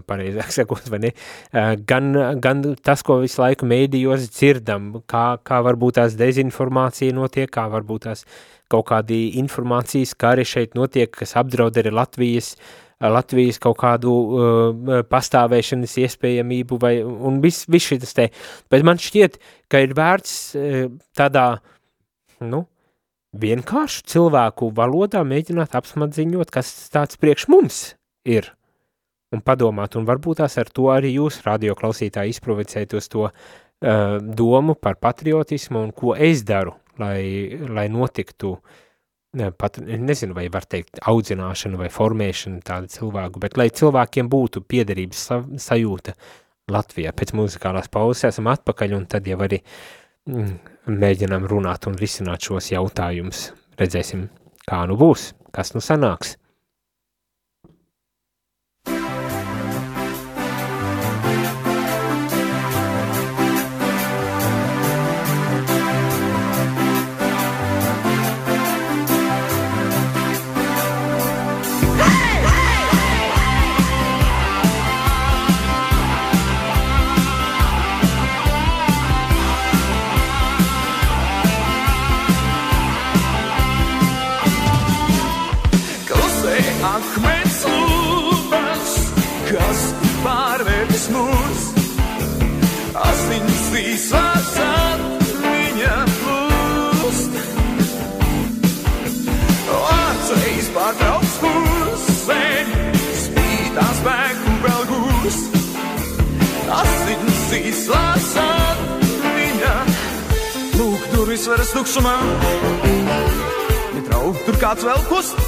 pareizāk 0.07 0.53
sakot, 0.61 0.87
vai 0.93 1.01
ne, 1.03 1.11
gan, 1.89 2.13
gan 2.39 2.63
tas, 2.79 3.03
ko 3.07 3.19
visu 3.25 3.43
laiku 3.43 3.67
mēdījos 3.71 4.29
dzirdam, 4.37 4.93
kā, 5.11 5.25
kā 5.43 5.59
varbūt 5.67 5.99
tās 5.99 6.15
dezinformācija 6.21 7.17
notiek, 7.17 7.51
kā 7.51 7.67
varbūt 7.73 8.07
tās 8.07 8.23
kaut 8.71 8.89
kādi 8.91 9.23
informācijas 9.41 10.15
kari 10.19 10.47
šeit 10.47 10.77
notiek, 10.79 11.11
kas 11.13 11.37
apdraud 11.41 11.79
arī 11.81 11.93
Latvijas, 11.95 12.55
Latvijas 13.01 13.57
kaut 13.63 13.79
kādu 13.81 14.13
uh, 14.13 14.91
pastāvēšanas 15.09 15.97
iespējamību 16.03 16.81
vai, 16.83 16.99
un 17.03 17.41
viss 17.41 17.69
vis 17.71 17.87
šitas 17.89 18.13
te. 18.17 18.29
Bet 18.73 18.85
man 18.85 19.01
šķiet, 19.01 19.39
ka 19.73 19.81
ir 19.81 19.95
vērts 19.97 20.35
uh, 20.59 20.91
tādā, 21.17 21.47
nu, 22.45 22.67
vienkāršu 23.41 24.05
cilvēku 24.11 24.71
valodā 24.77 25.23
mēģināt 25.25 25.77
apsmadziņot, 25.79 26.53
kas 26.53 26.73
tāds 26.93 27.21
priekš 27.21 27.49
mums 27.53 27.83
ir. 28.29 28.53
Un 29.31 29.45
padomāt, 29.47 29.95
un 29.95 30.05
varbūt 30.09 30.43
tās 30.43 30.59
ar 30.59 30.69
to 30.75 30.89
arī 30.91 31.15
jūs, 31.15 31.39
radio 31.47 31.77
klausītāji, 31.79 32.35
izprovocēt 32.35 32.97
uz 32.99 33.07
to 33.09 33.29
uh, 33.31 33.35
domu 34.21 34.75
par 34.75 34.99
patriotismu 35.01 35.87
un 35.87 35.93
ko 35.95 36.17
es 36.19 36.43
daru, 36.45 36.75
lai, 37.01 37.23
lai 37.69 37.87
notiktu, 37.93 38.55
pat 39.59 39.79
nezinu, 39.81 40.35
vai 40.37 40.49
var 40.53 40.67
teikt 40.71 41.03
audzināšana 41.11 41.79
vai 41.81 41.91
formēšana 41.93 42.63
tāda 42.67 42.91
cilvēku, 42.91 43.43
bet 43.43 43.59
lai 43.61 43.69
cilvēkiem 43.75 44.31
būtu 44.31 44.65
piederības 44.67 45.25
sa, 45.31 45.41
sajūta 45.69 46.17
Latvijā. 46.71 47.15
Pēc 47.17 47.35
muzikālās 47.39 47.91
pauzes 47.93 48.29
esam 48.31 48.51
atpakaļ 48.51 48.97
un 48.99 49.07
tad 49.11 49.27
jau 49.27 49.39
arī 49.47 49.61
mm, 50.31 50.53
mēģinām 50.91 51.49
runāt 51.51 51.89
un 51.91 51.99
risināt 51.99 52.47
šos 52.47 52.71
jautājumus. 52.75 53.49
Redzēsim, 53.81 54.29
kā 54.69 54.85
nu 54.91 54.99
būs, 55.01 55.31
kas 55.55 55.75
nu 55.75 55.83
sanāks. 55.85 56.37
Visvaras 111.41 111.71
tukšumā. 111.73 112.15
Ja 113.95 114.01
draugi 114.07 114.43
tur 114.47 114.57
kāds 114.61 114.85
vēl 114.85 115.01
kust, 115.09 115.39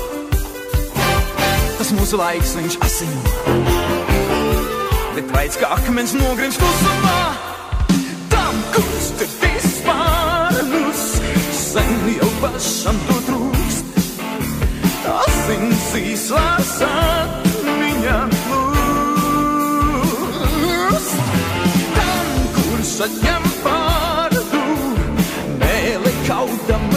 tas 1.78 1.90
mūsu 1.94 2.18
laiks 2.21 2.54
viņš 2.59 2.76
asino. 2.87 3.23
Bet 5.12 5.30
vaids 5.35 5.59
kā 5.61 5.73
akmens 5.76 6.14
nogrims 6.16 6.56
klusumā, 6.61 7.18
tam 8.32 8.62
kurš 8.75 9.09
tur 9.21 9.35
vispārnus, 9.42 11.04
sen 11.61 11.92
jau 12.16 12.30
pašam 12.40 13.02
to 13.11 13.18
trūkst. 13.28 13.99
Asins 15.12 15.90
īslās 15.99 16.76
atmiņā 16.88 18.41
kurš 23.02 23.11
atņem 23.11 23.42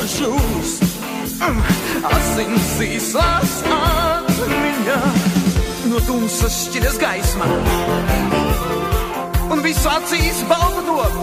žūst. 0.06 0.84
Asins 2.06 2.76
īslās 2.86 3.56
atmiņā 3.74 5.00
no 5.90 6.02
tumsas 6.06 6.60
šķiras 6.68 7.00
gaismā. 7.02 7.48
Un 9.50 9.64
visu 9.66 9.90
acīs 9.90 10.44
balta 10.50 10.86
dod, 10.86 11.18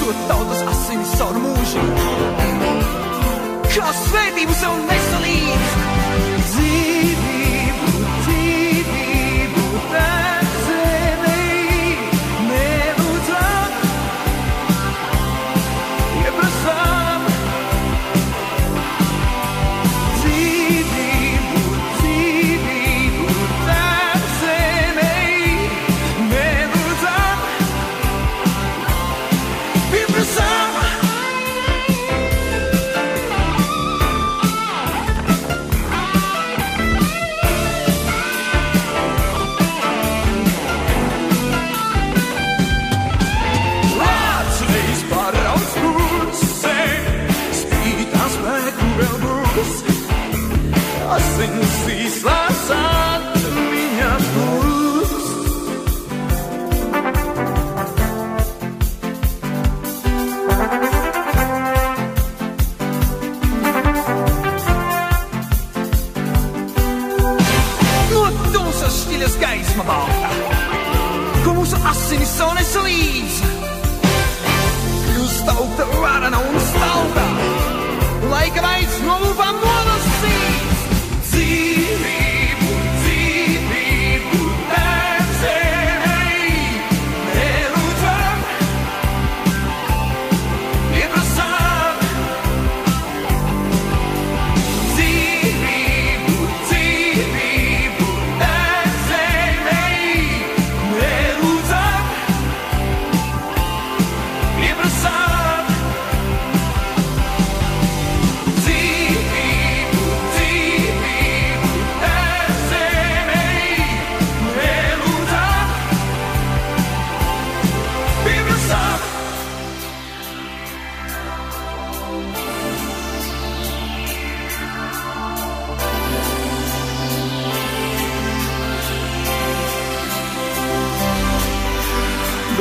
to 0.00 0.12
tautas 0.28 0.62
asins 0.74 1.16
caur 1.18 1.40
mūžu. 1.40 1.88
Kā 3.74 3.90
svētību 4.04 4.54
sev 4.60 4.76
nesalīdz, 4.90 5.93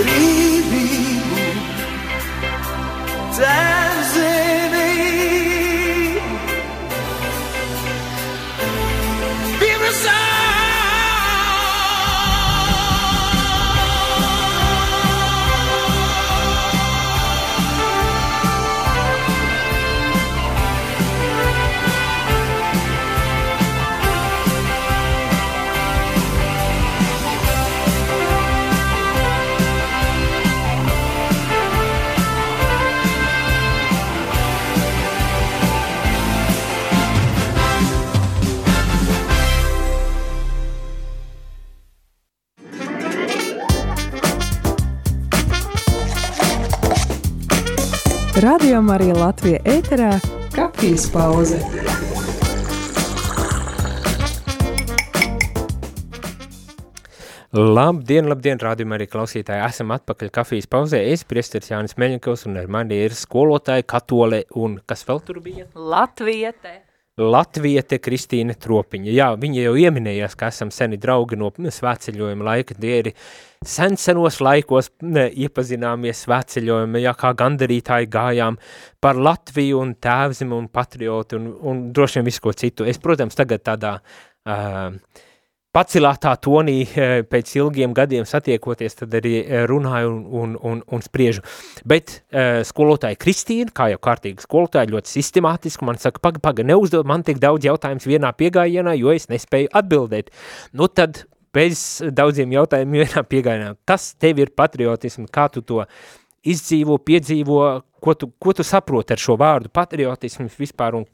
brīvību, 0.03 0.42
Radio 48.83 49.13
Marija 49.13 49.15
Latvija 49.15 49.59
ēterā- 49.63 50.19
kafijas 50.57 51.05
pauze. 51.11 51.55
Labdien, 57.53 58.27
labdien, 58.27 58.59
rādījumā 58.59 58.97
arī 58.97 59.07
klausītāji. 59.07 59.63
Esam 59.69 59.95
atpakaļ 59.95 60.33
kafijas 60.35 60.67
pauzē. 60.67 60.99
Es, 61.13 61.23
priesteris 61.23 61.71
Jānis 61.71 61.95
Meļņikovs, 61.95 62.47
un 62.49 62.57
ar 62.57 62.67
mani 62.67 62.99
ir 63.05 63.15
skolotāja, 63.15 63.87
katole 63.87 64.43
un 64.51 64.81
kas 64.85 65.05
vēl 65.07 65.23
tur 65.23 65.39
bija? 65.39 65.69
Latviete. 65.75 66.82
Latviete 67.21 67.99
Kristīne 68.01 68.55
Tropiņa. 68.57 69.11
Jā, 69.13 69.27
viņa 69.37 69.65
jau 69.67 69.73
ieminējās, 69.77 70.33
ka 70.37 70.47
esam 70.49 70.71
seni 70.73 70.97
draugi 70.97 71.37
no 71.37 71.51
svētceļojuma 71.53 72.47
laika. 72.47 72.77
Ir 72.89 73.11
sen 73.61 73.99
senos 74.01 74.39
laikos 74.41 74.89
ne, 75.05 75.27
iepazināmies 75.45 76.23
svētceļojuma, 76.25 77.03
jā, 77.03 77.13
kā 77.19 77.35
gandarītāji 77.37 78.09
gājām 78.13 78.57
par 79.03 79.21
Latviju 79.21 79.83
un 79.83 79.93
tēvzim 80.01 80.55
un 80.57 80.65
patrioti 80.73 81.37
un, 81.37 81.51
un 81.61 81.85
droši 81.93 82.19
vien 82.19 82.31
visu 82.31 82.41
ko 82.47 82.55
citu. 82.57 82.89
Es, 82.89 82.97
protams, 82.97 83.37
tagad 83.37 83.61
tādā 83.69 83.93
uh, 84.01 84.97
pacilātā 85.73 86.35
tonī 86.41 86.83
eh, 86.85 87.23
pēc 87.25 87.55
ilgiem 87.57 87.93
gadiem 87.97 88.27
satiekoties, 88.29 88.99
tad 89.01 89.15
arī 89.17 89.33
eh, 89.41 89.65
runāju 89.69 90.11
un, 90.11 90.23
un, 90.41 90.55
un, 90.69 90.81
un 90.93 91.03
spriežu. 91.03 91.43
Bet 91.89 92.19
uh, 92.19 92.61
skolotāja 92.67 93.17
Kristīna, 93.19 93.73
kā 93.75 93.89
jau 93.91 93.99
kārtīgi 94.03 94.45
skolotāja, 94.45 94.91
ļoti 94.93 95.11
sistemātiski 95.11 95.85
man 95.87 95.99
saka, 96.01 96.21
paga, 96.23 96.41
paga, 96.43 96.65
neuzdod 96.67 97.09
man 97.09 97.25
tik 97.25 97.41
daudz 97.41 97.65
jautājums 97.67 98.05
vienā 98.07 98.31
piegājienā, 98.37 98.93
jo 98.99 99.13
es 99.13 99.27
nespēju 99.31 99.71
atbildēt. 99.75 100.29
Nu 100.77 100.87
tad 100.87 101.25
bez 101.53 102.03
daudziem 102.13 102.53
jautājumiem 102.53 103.07
vienā 103.07 103.25
piegājienā, 103.29 103.73
kas 103.89 104.11
tev 104.21 104.41
ir 104.41 104.53
patriotisms, 104.55 105.31
kā 105.33 105.47
tu 105.53 105.65
to 105.65 105.81
izdzīvo, 106.49 106.99
piedzīvo, 107.05 107.59
ko 108.03 108.15
tu, 108.19 108.29
ko 108.41 108.53
tu 108.55 108.65
saproti 108.67 109.15
ar 109.15 109.21
šo 109.21 109.37
vārdu 109.39 109.71
patriotisms 109.73 110.57
vispār, 110.59 110.99
un 110.99 111.05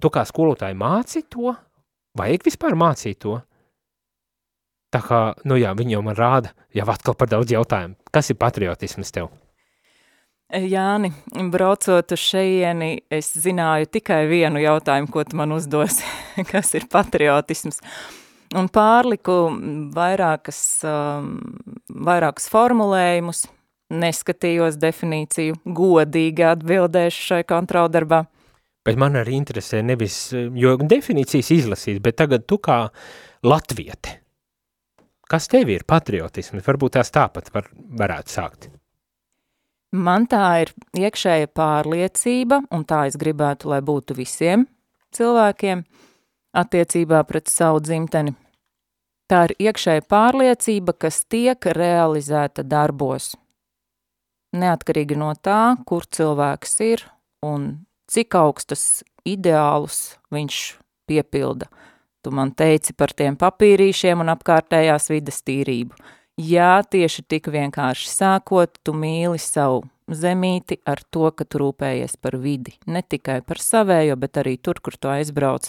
tu 0.00 0.10
kā 0.12 0.24
skolotāji 0.28 0.76
māci 0.78 1.24
to, 1.30 1.54
vajag 2.18 2.48
vispār 2.48 2.78
mācīt 2.78 3.20
to? 3.24 3.38
Tā 4.94 5.00
kā, 5.02 5.20
nu 5.48 5.58
jā, 5.58 5.72
viņi 5.74 5.96
jau 5.96 6.02
man 6.06 6.14
rāda, 6.14 6.52
jau 6.74 6.86
atkal 6.92 7.16
par 7.18 7.32
daudz 7.32 7.50
jautājumu. 7.50 7.96
Kas 8.14 8.30
ir 8.30 8.38
patriotisms 8.38 9.10
tev? 9.14 9.32
Jāni, 10.54 11.10
braucot 11.50 12.12
uz 12.14 12.20
šeieni, 12.22 13.00
es 13.10 13.32
zināju 13.42 13.88
tikai 13.96 14.20
vienu 14.30 14.60
jautājumu, 14.62 15.10
ko 15.10 15.24
tu 15.26 15.40
man 15.40 15.56
uzdosi, 15.56 16.06
kas 16.52 16.74
ir 16.78 16.86
patriotisms. 16.92 17.80
Un 18.54 18.68
pārliku 18.70 19.48
vairākas, 19.96 20.60
um, 20.86 21.32
vairākas 22.06 22.46
formulējumus, 22.52 23.48
neskatījos 23.90 24.78
definīciju, 24.78 25.58
godīgi 25.64 26.46
atbildēšu 26.52 27.30
šai 27.32 27.42
kontroldarbā. 27.50 28.22
Bet 28.84 29.00
man 29.00 29.16
arī 29.18 29.40
interesē 29.40 29.80
nevis, 29.82 30.28
jo 30.30 30.76
definīcijas 30.78 31.50
izlasīt, 31.56 32.02
bet 32.04 32.20
tagad 32.20 32.44
tu 32.46 32.60
kā 32.62 32.84
latviete, 33.42 34.20
kas 35.30 35.48
tev 35.50 35.72
ir 35.72 35.84
patriotisms? 35.88 36.64
Varbūt 36.66 36.96
tās 36.98 37.12
tāpat 37.14 37.50
var, 37.54 37.68
varētu 37.72 38.34
sākt. 38.34 38.70
Man 39.94 40.26
tā 40.26 40.46
ir 40.64 40.72
iekšēja 40.98 41.52
pārliecība, 41.54 42.64
un 42.74 42.82
tā 42.82 43.04
es 43.06 43.18
gribētu, 43.20 43.68
lai 43.70 43.78
būtu 43.84 44.16
visiem 44.18 44.66
cilvēkiem 45.14 45.84
attiecībā 46.58 47.20
pret 47.28 47.50
savu 47.52 47.82
dzimteni. 47.84 48.34
Tā 49.30 49.46
ir 49.48 49.54
iekšēja 49.68 50.02
pārliecība, 50.10 50.96
kas 50.98 51.22
tiek 51.30 51.70
realizēta 51.78 52.64
darbos. 52.66 53.32
Neatkarīgi 54.54 55.16
no 55.18 55.32
tā, 55.34 55.76
kur 55.86 56.04
cilvēks 56.06 56.74
ir 56.84 57.06
un 57.46 57.86
cik 58.10 58.36
augstus 58.38 59.02
ideālus 59.26 60.18
viņš 60.34 60.60
piepilda. 61.08 61.70
Tu 62.24 62.30
man 62.32 62.54
teici 62.56 62.94
par 62.96 63.12
tiem 63.12 63.34
papīrīšiem 63.36 64.22
un 64.24 64.32
apkārtējās 64.32 65.10
vidas 65.12 65.42
tīrību. 65.44 65.92
Jā, 66.40 66.78
tieši 66.88 67.22
tik 67.28 67.50
vienkārši 67.52 68.08
sākot, 68.08 68.78
tu 68.82 68.94
mīli 68.96 69.36
savu 69.38 69.82
zemīti 70.08 70.78
ar 70.88 71.02
to, 71.12 71.28
ka 71.36 71.44
tu 71.44 71.60
rūpējies 71.60 72.16
par 72.24 72.38
vidi. 72.40 72.78
Ne 72.88 73.04
tikai 73.04 73.42
par 73.44 73.60
savējo, 73.60 74.16
bet 74.20 74.40
arī 74.40 74.56
tur, 74.56 74.80
kur 74.80 74.96
tu 74.96 75.12
aizbrauc, 75.12 75.68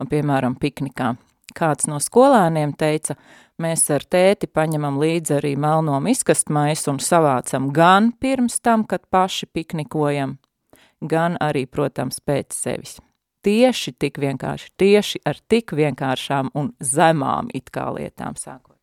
un, 0.00 0.08
piemēram, 0.08 0.56
piknikā. 0.60 1.12
Kāds 1.56 1.88
no 1.90 2.00
skolēniem 2.00 2.72
teica, 2.80 3.18
mēs 3.60 3.84
ar 3.92 4.06
tēti 4.08 4.48
paņemam 4.48 4.96
līdzi 5.02 5.36
arī 5.36 5.52
melno 5.60 6.00
miskastmaisu 6.00 6.94
un 6.94 7.02
savācam 7.04 7.68
gan 7.76 8.12
pirms 8.16 8.56
tam, 8.64 8.88
kad 8.88 9.04
paši 9.10 9.50
piknikojam, 9.52 10.38
gan 11.04 11.36
arī, 11.44 11.66
protams, 11.68 12.24
pēc 12.24 12.56
sevis. 12.56 12.98
Tieši 13.46 13.94
tik 13.96 14.18
vienkārši, 14.20 14.68
tieši 14.76 15.22
ar 15.24 15.38
tik 15.48 15.72
vienkāršām 15.76 16.50
un 16.60 16.74
zemām 16.84 17.48
it 17.56 17.70
kā 17.72 17.86
lietām 17.94 18.36
sākot. 18.36 18.76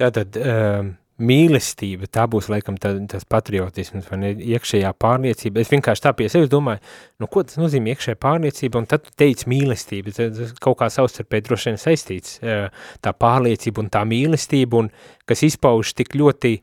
Tātad 0.00 0.36
uh, 0.36 0.90
mīlestība, 1.22 2.08
tā 2.10 2.26
būs 2.30 2.50
laikam 2.50 2.76
tā, 2.80 2.90
tas 3.08 3.24
patriotisms, 3.30 4.08
vai 4.10 4.18
ne, 4.20 4.32
iekšējā 4.34 4.90
pārliecība. 5.00 5.62
Es 5.62 5.70
vienkārši 5.72 6.04
tā 6.04 6.12
pie 6.18 6.26
sevis 6.32 6.50
domāju, 6.52 6.82
nu 7.22 7.28
ko 7.30 7.44
tas 7.46 7.56
nozīmē 7.60 7.94
iekšējā 7.94 8.18
pārliecība, 8.20 8.82
un 8.82 8.90
tad 8.90 9.06
tu 9.06 9.14
teici 9.22 9.48
mīlestība, 9.48 10.12
tas 10.16 10.52
kaut 10.60 10.80
kā 10.82 10.90
savstarpēji 10.92 11.46
droši 11.48 11.70
vien 11.70 11.80
saistīts, 11.80 12.36
uh, 12.42 12.68
tā 13.04 13.14
pārliecība 13.16 13.84
un 13.84 13.90
tā 13.94 14.04
mīlestība, 14.10 14.82
un 14.82 14.92
kas 15.30 15.46
izpauž 15.46 15.94
tik 16.02 16.12
ļoti, 16.18 16.58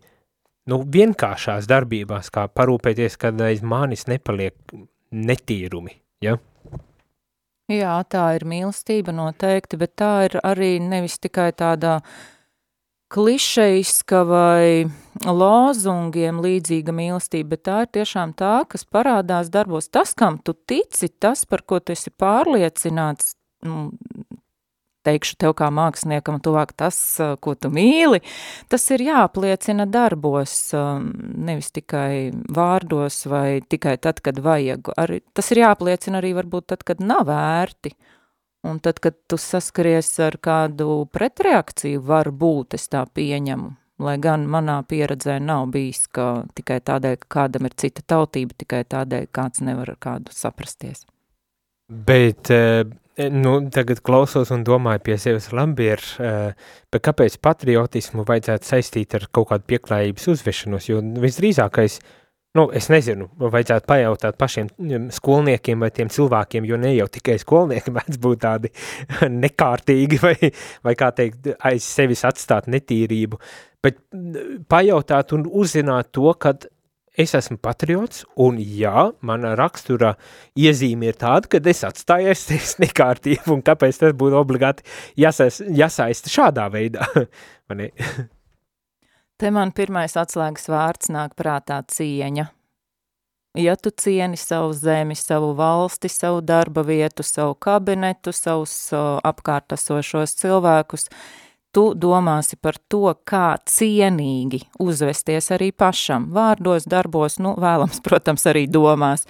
nu, 0.69 0.83
vienkāršās 0.99 1.71
darbībās, 1.71 2.29
kā 2.35 2.45
parūpēties, 2.51 3.17
kad 3.21 3.41
aiz 3.47 3.63
manis 3.65 4.05
nepaliek 4.11 4.77
netīrumi, 5.11 5.97
ja? 6.27 6.37
Jā, 7.71 7.95
tā 8.09 8.25
ir 8.35 8.43
mīlestība 8.49 9.13
noteikti, 9.15 9.79
bet 9.79 9.95
tā 9.99 10.11
ir 10.27 10.37
arī 10.43 10.73
nevis 10.83 11.19
tikai 11.23 11.51
tādā 11.55 12.01
klišejiska 13.11 14.21
vai 14.27 14.65
lozungiem 15.27 16.39
līdzīga 16.43 16.95
mīlestība, 16.95 17.53
bet 17.55 17.63
tā 17.67 17.77
ir 17.85 17.91
tiešām 17.99 18.33
tā, 18.39 18.53
kas 18.71 18.83
parādās 18.87 19.51
darbos. 19.53 19.89
Tas, 19.91 20.15
kam 20.17 20.39
tu 20.39 20.55
tici, 20.55 21.11
tas, 21.11 21.45
par 21.45 21.63
ko 21.67 21.79
tu 21.79 21.95
esi 21.95 22.11
pārliecināts, 22.11 23.35
nu, 23.67 23.91
teikšu 25.05 25.37
tev 25.41 25.55
kā 25.59 25.69
māksliniekam 25.73 26.39
tuvāk 26.43 26.73
tas, 26.77 26.97
ko 27.41 27.55
tu 27.55 27.71
mīli, 27.73 28.21
tas 28.71 28.87
ir 28.93 29.03
jāapliecina 29.07 29.87
darbos, 29.89 30.55
nevis 30.71 31.71
tikai 31.75 32.31
vārdos 32.53 33.23
vai 33.31 33.61
tikai 33.61 33.97
tad, 34.01 34.21
kad 34.25 34.39
vajag. 34.43 34.93
Arī, 35.01 35.21
tas 35.33 35.51
ir 35.53 35.63
jāapliecina 35.63 36.21
arī 36.21 36.33
varbūt 36.37 36.71
tad, 36.73 36.85
kad 36.87 37.03
nav 37.03 37.27
vērti. 37.29 37.95
Un 38.61 38.77
tad, 38.77 38.99
kad 39.01 39.15
tu 39.25 39.39
saskaries 39.41 40.11
ar 40.21 40.37
kādu 40.37 41.07
pretreakciju, 41.09 42.01
var 42.05 42.29
būt, 42.29 42.77
es 42.77 42.85
tā 42.93 43.07
pieņemu. 43.09 43.71
Lai 44.01 44.15
gan 44.21 44.47
manā 44.49 44.79
pieredzē 44.89 45.39
nav 45.41 45.67
bijis, 45.73 46.07
ka 46.13 46.43
tikai 46.57 46.79
tādēļ, 46.85 47.17
ka 47.21 47.29
kādam 47.35 47.67
ir 47.69 47.75
cita 47.77 48.05
tautība, 48.05 48.55
tikai 48.63 48.83
tādēļ, 48.89 49.27
kāds 49.33 49.61
nevar 49.65 49.93
ar 49.93 49.99
kādu 50.01 50.33
saprasties. 50.33 51.05
Bet, 51.89 52.49
nu, 53.29 53.53
tagad 53.73 54.01
klausos 54.05 54.49
un 54.55 54.63
domāju 54.67 55.03
pie 55.05 55.17
sevis 55.21 55.51
labi 55.53 55.91
ir, 55.93 56.05
bet 56.91 57.03
kāpēc 57.05 57.37
patriotismu 57.43 58.25
vajadzētu 58.27 58.69
saistīt 58.71 59.15
ar 59.19 59.27
kaut 59.33 59.51
kādu 59.51 59.67
pieklājības 59.69 60.27
uzvešanos, 60.33 60.89
jo 60.89 61.03
visdrīzākais, 61.21 61.99
Nu, 62.51 62.65
es 62.75 62.89
nezinu, 62.91 63.29
vajadzētu 63.39 63.87
pajautāt 63.87 64.35
pašiem 64.39 64.67
mm, 64.75 65.05
skolniekiem 65.15 65.85
vai 65.85 65.87
tiem 65.95 66.09
cilvēkiem, 66.11 66.65
jo 66.67 66.79
ne 66.81 66.89
jau 66.97 67.05
tikai 67.07 67.37
skolnieki 67.39 67.93
mēdz 67.95 68.19
būt 68.19 68.41
tādi 68.43 68.71
nekārtīgi 69.43 70.19
vai, 70.19 70.35
vai 70.83 70.95
kā 70.99 71.13
teikt, 71.15 71.53
aiz 71.63 71.87
sevis 71.87 72.25
atstāt 72.27 72.67
netīrību, 72.71 73.39
bet 73.79 74.01
mm, 74.11 74.65
pajautāt 74.71 75.31
un 75.37 75.47
uzzināt 75.47 76.11
to, 76.11 76.27
kad 76.35 76.67
es 77.17 77.33
esmu 77.35 77.57
patriots, 77.61 78.23
un 78.39 78.59
jā, 78.61 79.09
mana 79.25 79.53
rakstura 79.59 80.13
iezīme 80.57 81.11
ir 81.11 81.19
tāda, 81.19 81.49
ka 81.51 81.61
es 81.71 81.83
atstāju 81.87 82.35
sevis 82.37 82.77
nekārtību, 82.83 83.57
un 83.57 83.65
kāpēc 83.65 83.99
tas 84.03 84.15
būtu 84.17 84.39
obligāti 84.39 84.87
jāsais, 85.19 85.61
jāsaista 85.67 86.31
šādā 86.31 86.69
veidā, 86.71 87.07
vai 87.67 87.83
ne? 87.83 87.91
Te 89.41 89.49
man 89.49 89.73
pirmais 89.73 90.13
atslēgas 90.19 90.67
vārds 90.69 91.09
nāk 91.09 91.33
prātā 91.39 91.81
cieņa. 91.89 92.51
Ja 93.57 93.73
tu 93.75 93.89
cieni 93.89 94.37
savu 94.39 94.71
zemi, 94.71 95.15
savu 95.17 95.49
valsti, 95.57 96.07
savu 96.07 96.39
darba 96.45 96.85
vietu, 96.87 97.23
savu 97.25 97.57
kabinetu, 97.59 98.31
savus 98.31 98.75
apkārtasošos 99.27 100.37
cilvēkus, 100.39 101.09
tu 101.75 101.91
domāsi 101.95 102.57
par 102.61 102.77
to, 102.91 103.11
kā 103.27 103.55
cienīgi 103.67 104.61
uzvesties 104.83 105.51
arī 105.55 105.71
pašam, 105.71 106.29
vārdos, 106.35 106.87
darbos, 106.89 107.39
nu, 107.43 107.55
vēlams, 107.59 108.01
protams, 108.07 108.47
arī 108.51 108.67
domās. 108.71 109.27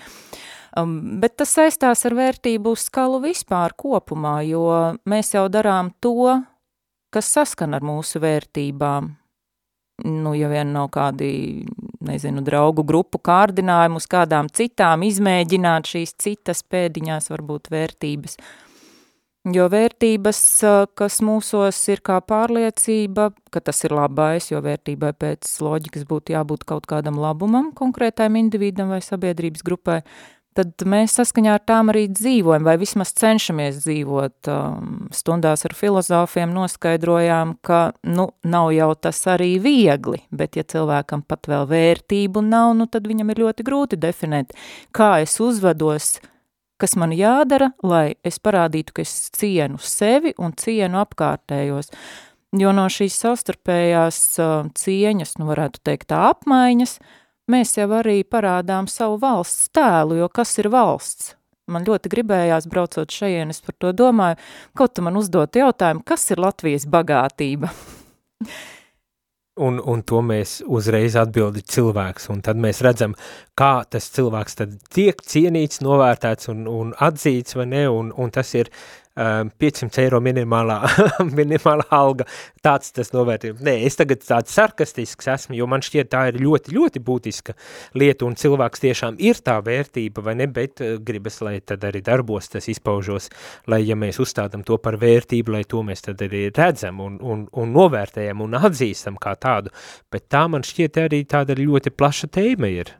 Um, 0.78 1.20
bet 1.20 1.36
tas 1.42 1.52
saistās 1.52 2.06
ar 2.08 2.16
vērtību 2.16 2.76
skalu 2.80 3.20
vispār 3.26 3.76
kopumā, 3.76 4.40
jo 4.48 4.64
mēs 5.10 5.34
jau 5.36 5.50
darām 5.52 5.92
to, 6.00 6.38
kas 7.12 7.28
saskan 7.36 7.76
ar 7.76 7.84
mūsu 7.84 8.22
vērtībām, 8.24 9.10
nu, 10.08 10.34
ja 10.38 10.48
vien 10.50 10.72
nav 10.72 10.88
kādi, 10.96 11.32
nezinu, 12.08 12.44
draugu 12.46 12.86
grupu 12.88 13.20
kārdinājumi 13.20 14.00
uz 14.00 14.08
kādām 14.10 14.48
citām, 14.48 15.04
izmēģināt 15.06 15.92
šīs 15.92 16.16
citas 16.24 16.64
pēdiņās 16.64 17.30
varbūt 17.34 17.68
vērtības. 17.74 18.40
Jo 19.50 19.66
vērtības, 19.74 20.40
kas 20.94 21.16
mūsos 21.26 21.78
ir 21.90 22.04
kā 22.06 22.20
pārliecība, 22.22 23.32
ka 23.50 23.62
tas 23.66 23.80
ir 23.88 23.96
labais, 23.98 24.52
jo 24.52 24.60
vērtībai 24.62 25.16
pēc 25.18 25.56
loģikas 25.66 26.06
būtu 26.06 26.36
jābūt 26.36 26.68
kaut 26.70 26.86
kādam 26.86 27.18
labumam 27.18 27.72
konkrētajam 27.74 28.38
individam 28.38 28.94
vai 28.94 29.00
sabiedrības 29.02 29.66
grupai, 29.66 30.04
tad 30.54 30.86
mēs 30.86 31.16
saskaņā 31.18 31.56
ar 31.58 31.66
tām 31.66 31.90
arī 31.90 32.06
dzīvojam, 32.14 32.70
vai 32.70 32.78
vismaz 32.78 33.16
cenšamies 33.18 33.82
dzīvot. 33.82 34.52
Stundās 35.18 35.66
ar 35.66 35.74
filozofiem 35.74 36.54
noskaidrojām, 36.54 37.58
ka, 37.66 37.82
nu, 38.06 38.30
nav 38.46 38.70
jau 38.78 38.92
tas 38.94 39.26
arī 39.32 39.56
viegli, 39.64 40.22
bet 40.30 40.60
ja 40.60 40.68
cilvēkam 40.70 41.26
pat 41.26 41.50
vēl 41.50 41.66
vērtību 41.72 42.46
nav, 42.46 42.76
nu, 42.78 42.86
tad 42.86 43.10
viņam 43.10 43.34
ir 43.34 43.48
ļoti 43.48 43.66
grūti 43.66 44.02
definēt, 44.06 44.54
kā 44.94 45.16
es 45.26 45.40
uzvedos, 45.42 46.20
kas 46.82 46.98
man 47.00 47.14
jādara, 47.16 47.72
lai 47.86 48.16
es 48.28 48.40
parādītu, 48.44 48.96
ka 48.98 49.06
es 49.06 49.14
cienu 49.38 49.80
sevi 49.82 50.34
un 50.42 50.56
cienu 50.58 51.02
apkārtējos. 51.04 51.92
Jo 52.60 52.74
no 52.76 52.88
šīs 52.92 53.16
savstarpējās 53.22 54.22
uh, 54.44 54.72
cieņas, 54.76 55.38
nu, 55.40 55.48
varētu 55.54 55.84
teikt, 55.88 56.10
tā 56.12 56.26
apmaiņas, 56.34 56.98
mēs 57.52 57.78
jau 57.78 57.88
arī 58.02 58.22
parādām 58.28 58.90
savu 58.92 59.22
valsts 59.22 59.70
tēlu, 59.76 60.20
jo 60.20 60.28
kas 60.34 60.58
ir 60.60 60.72
valsts? 60.74 61.36
Man 61.72 61.86
ļoti 61.88 62.12
gribējās, 62.12 62.68
braucot 62.68 63.14
šajien, 63.14 63.54
es 63.54 63.62
par 63.64 63.78
to 63.80 63.94
domāju, 63.96 64.42
kaut 64.76 65.00
man 65.06 65.20
uzdot 65.22 65.56
jautājumu, 65.56 66.04
kas 66.04 66.28
ir 66.34 66.42
Latvijas 66.44 66.90
bagātība? 66.92 67.72
Un, 69.62 69.80
un 69.86 70.02
to 70.08 70.22
mēs 70.26 70.60
uzreiz 70.66 71.16
atbildi 71.20 71.64
cilvēks, 71.74 72.30
un 72.34 72.42
tad 72.46 72.60
mēs 72.62 72.82
redzam, 72.86 73.16
kā 73.58 73.74
tas 73.90 74.10
cilvēks 74.16 74.58
tad 74.62 74.76
tiek 74.94 75.22
cienīts, 75.22 75.84
novērtēts 75.86 76.52
un, 76.54 76.66
un 76.70 76.96
atzīts, 77.10 77.58
vai 77.60 77.68
ne, 77.72 77.86
un, 77.92 78.12
un 78.18 78.34
tas 78.34 78.54
ir 78.58 78.72
500 79.22 79.88
um, 79.88 79.92
eiro 80.04 80.20
minimālā, 80.24 80.78
minimālā 81.40 81.86
alga, 81.94 82.26
tāds 82.64 82.94
tas 82.96 83.12
novērtījums. 83.14 83.62
Nē, 83.66 83.76
es 83.88 83.98
tagad 84.00 84.24
tāds 84.26 84.54
sarkastisks 84.56 85.30
esmu, 85.36 85.58
jo 85.60 85.68
man 85.70 85.84
šķiet 85.86 86.12
tā 86.12 86.24
ir 86.32 86.40
ļoti, 86.42 86.74
ļoti 86.78 87.04
būtiska 87.06 87.56
lieta, 88.02 88.26
un 88.28 88.38
cilvēks 88.40 88.84
tiešām 88.86 89.20
ir 89.22 89.42
tā 89.46 89.58
vērtība, 89.66 90.24
vai 90.26 90.36
ne, 90.42 90.48
bet 90.52 90.84
gribas, 91.06 91.42
lai 91.46 91.60
tad 91.66 91.86
arī 91.88 92.04
darbos 92.06 92.50
tas 92.52 92.70
izpaužos, 92.72 93.30
lai 93.72 93.84
ja 93.86 93.98
mēs 94.00 94.22
uzstādam 94.24 94.66
to 94.68 94.80
par 94.82 94.98
vērtību, 95.02 95.56
lai 95.58 95.64
to 95.70 95.84
mēs 95.86 96.08
tad 96.08 96.22
arī 96.26 96.48
redzam 96.50 97.02
un, 97.04 97.20
un, 97.22 97.46
un 97.52 97.76
novērtējam 97.76 98.42
un 98.46 98.58
atzīstam 98.62 99.20
kā 99.22 99.36
tādu, 99.40 99.74
bet 100.12 100.30
tā 100.32 100.48
man 100.52 100.66
šķiet 100.66 101.04
arī 101.06 101.24
tāda 101.30 101.58
ļoti 101.60 101.94
plaša 101.94 102.32
tēma 102.34 102.72
ir. 102.72 102.96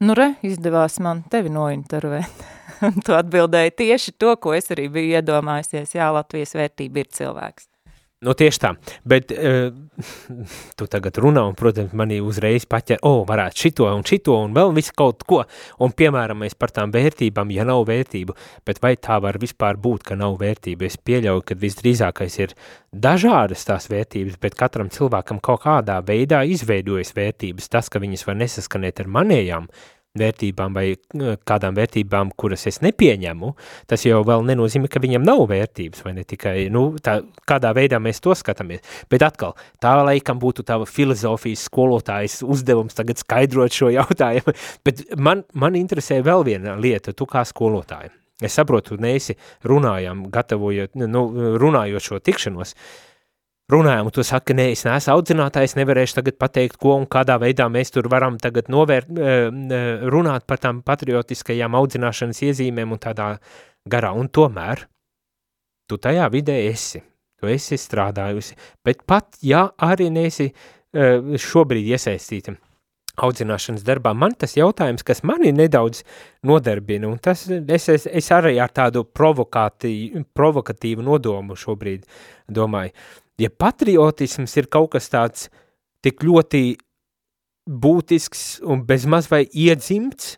Nu 0.00 0.14
re, 0.16 0.32
izdevās 0.48 0.96
man 1.04 1.26
tevi 1.28 1.52
nointervēt. 1.52 2.46
tu 3.06 3.16
atbildēji 3.16 3.76
tieši 3.84 4.16
to, 4.20 4.36
ko 4.40 4.54
es 4.56 4.70
arī 4.74 4.88
biju 4.92 5.18
iedomājusies. 5.20 5.96
Jā, 5.98 6.12
Latvijas 6.14 6.56
vērtība 6.58 7.04
ir 7.04 7.12
cilvēks. 7.16 7.70
Nu, 8.20 8.34
tieši 8.36 8.60
tā, 8.60 8.74
bet 9.08 9.30
uh, 9.32 9.70
tu 10.76 10.86
tagad 10.92 11.16
runā, 11.24 11.40
un, 11.48 11.54
protams, 11.56 11.94
manī 11.96 12.18
uzreiz 12.20 12.66
paķer, 12.68 12.98
o, 13.00 13.14
oh, 13.14 13.20
varētu 13.24 13.62
šito 13.62 13.86
un 13.88 14.04
šito 14.04 14.34
un 14.36 14.52
vēl 14.52 14.74
visu 14.76 14.92
kaut 14.92 15.24
ko, 15.24 15.38
un, 15.80 15.94
piemēram, 15.96 16.42
mēs 16.44 16.52
par 16.60 16.68
tām 16.76 16.92
vērtībām, 16.92 17.48
ja 17.56 17.64
nav 17.64 17.86
vērtību, 17.88 18.36
bet 18.68 18.82
vai 18.84 18.90
tā 19.00 19.16
var 19.24 19.38
vispār 19.40 19.80
būt, 19.80 20.04
ka 20.10 20.18
nav 20.20 20.36
vērtība? 20.42 20.84
Es 20.84 21.00
pieļauju, 21.00 21.46
ka 21.48 21.56
visdrīzākais 21.62 22.36
ir 22.42 22.52
dažādas 22.92 23.64
tās 23.64 23.88
vērtības, 23.88 24.36
bet 24.44 24.58
katram 24.60 24.92
cilvēkam 24.92 25.40
kaut 25.40 25.64
kādā 25.64 25.96
veidā 26.04 26.42
izveidojas 26.44 27.14
vērtības. 27.16 27.72
Tas, 27.72 27.88
ka 27.88 28.04
viņas 28.04 28.28
var 28.28 28.36
nesaskanēt 28.42 29.00
ar 29.00 29.08
manējām, 29.16 29.72
vērtībām 30.18 30.74
vai 30.74 30.86
kādām 31.46 31.76
vērtībām, 31.78 32.32
kuras 32.38 32.66
es 32.66 32.80
nepieņemu, 32.82 33.52
tas 33.90 34.04
jau 34.06 34.20
vēl 34.26 34.42
nenozīmē, 34.48 34.90
ka 34.90 35.02
viņam 35.02 35.22
nav 35.26 35.44
vērtības, 35.50 36.02
vai 36.06 36.14
ne 36.16 36.24
tikai, 36.26 36.54
nu, 36.74 36.96
tā, 37.02 37.20
kādā 37.46 37.70
veidā 37.76 38.00
mēs 38.02 38.22
to 38.24 38.34
skatāmies. 38.34 38.82
Bet 39.10 39.22
atkal, 39.26 39.54
tā 39.82 39.94
laikam 40.02 40.40
būtu 40.42 40.66
tava 40.66 40.88
filozofijas 40.90 41.66
skolotājas 41.70 42.40
uzdevums 42.42 42.98
tagad 42.98 43.22
skaidrot 43.22 43.76
šo 43.76 43.92
jautājumu, 43.94 44.56
bet 44.86 45.04
man, 45.16 45.44
man 45.54 45.78
interesē 45.78 46.18
vēl 46.26 46.46
viena 46.48 46.74
lieta, 46.80 47.14
tu 47.14 47.28
kā 47.30 47.44
skolotāja. 47.46 48.10
Es 48.40 48.54
saprotu, 48.56 48.96
neesi 48.96 49.34
runājam, 49.68 50.24
gatavojot, 50.32 50.96
nu, 50.96 51.26
runājot 51.60 52.06
šo 52.06 52.18
tikšanos, 52.24 52.72
uh, 52.72 53.09
runājam, 53.72 54.08
un 54.08 54.14
tu 54.14 54.24
saki, 54.26 54.54
nē, 54.56 54.70
es 54.74 54.84
neesmu 54.86 55.14
audzinātājs, 55.14 55.76
nevarēšu 55.78 56.20
tagad 56.20 56.38
pateikt, 56.40 56.78
ko 56.80 56.96
un 57.00 57.06
kādā 57.10 57.36
veidā 57.42 57.66
mēs 57.72 57.92
tur 57.94 58.08
varam 58.12 58.38
tagad 58.42 58.70
novērt, 58.72 59.10
runāt 60.12 60.46
par 60.48 60.62
tām 60.62 60.82
patriotiskajām 60.86 61.76
audzināšanas 61.78 62.42
iezīmēm 62.48 62.96
un 62.96 63.02
tādā 63.02 63.28
garā, 63.90 64.10
un 64.16 64.28
tomēr 64.28 64.86
tu 65.90 65.98
tajā 65.98 66.26
vidē 66.30 66.56
esi, 66.68 67.00
tu 67.40 67.50
esi 67.50 67.78
strādājusi, 67.80 68.56
bet 68.86 69.04
pat, 69.08 69.26
ja 69.42 69.68
arī 69.82 70.10
neesi 70.14 70.50
eh, 70.50 70.54
šobrīd 71.50 71.86
iesaistīta 71.94 72.50
audzināšanas 73.20 73.84
darbā, 73.84 74.14
man 74.16 74.32
tas 74.38 74.56
jautājums, 74.56 75.02
kas 75.06 75.22
mani 75.26 75.52
nedaudz 75.52 76.04
nodarbina, 76.46 77.08
un 77.10 77.18
tas 77.22 77.42
es, 77.50 77.88
es, 77.92 78.06
es 78.06 78.30
arī 78.32 78.58
ar 78.62 78.70
tādu 78.72 79.04
provokatīvu 79.04 81.02
nodomu 81.04 81.56
šobrīd 81.58 82.06
domāju, 82.48 82.92
ja 83.40 83.50
patriotisms 83.50 84.56
ir 84.60 84.68
kaut 84.72 84.92
kas 84.94 85.10
tāds 85.12 85.48
tik 86.04 86.24
ļoti 86.24 86.64
būtisks 87.70 88.60
un 88.66 88.84
bezmaz 88.88 89.28
vai 89.30 89.44
iedzimts, 89.46 90.36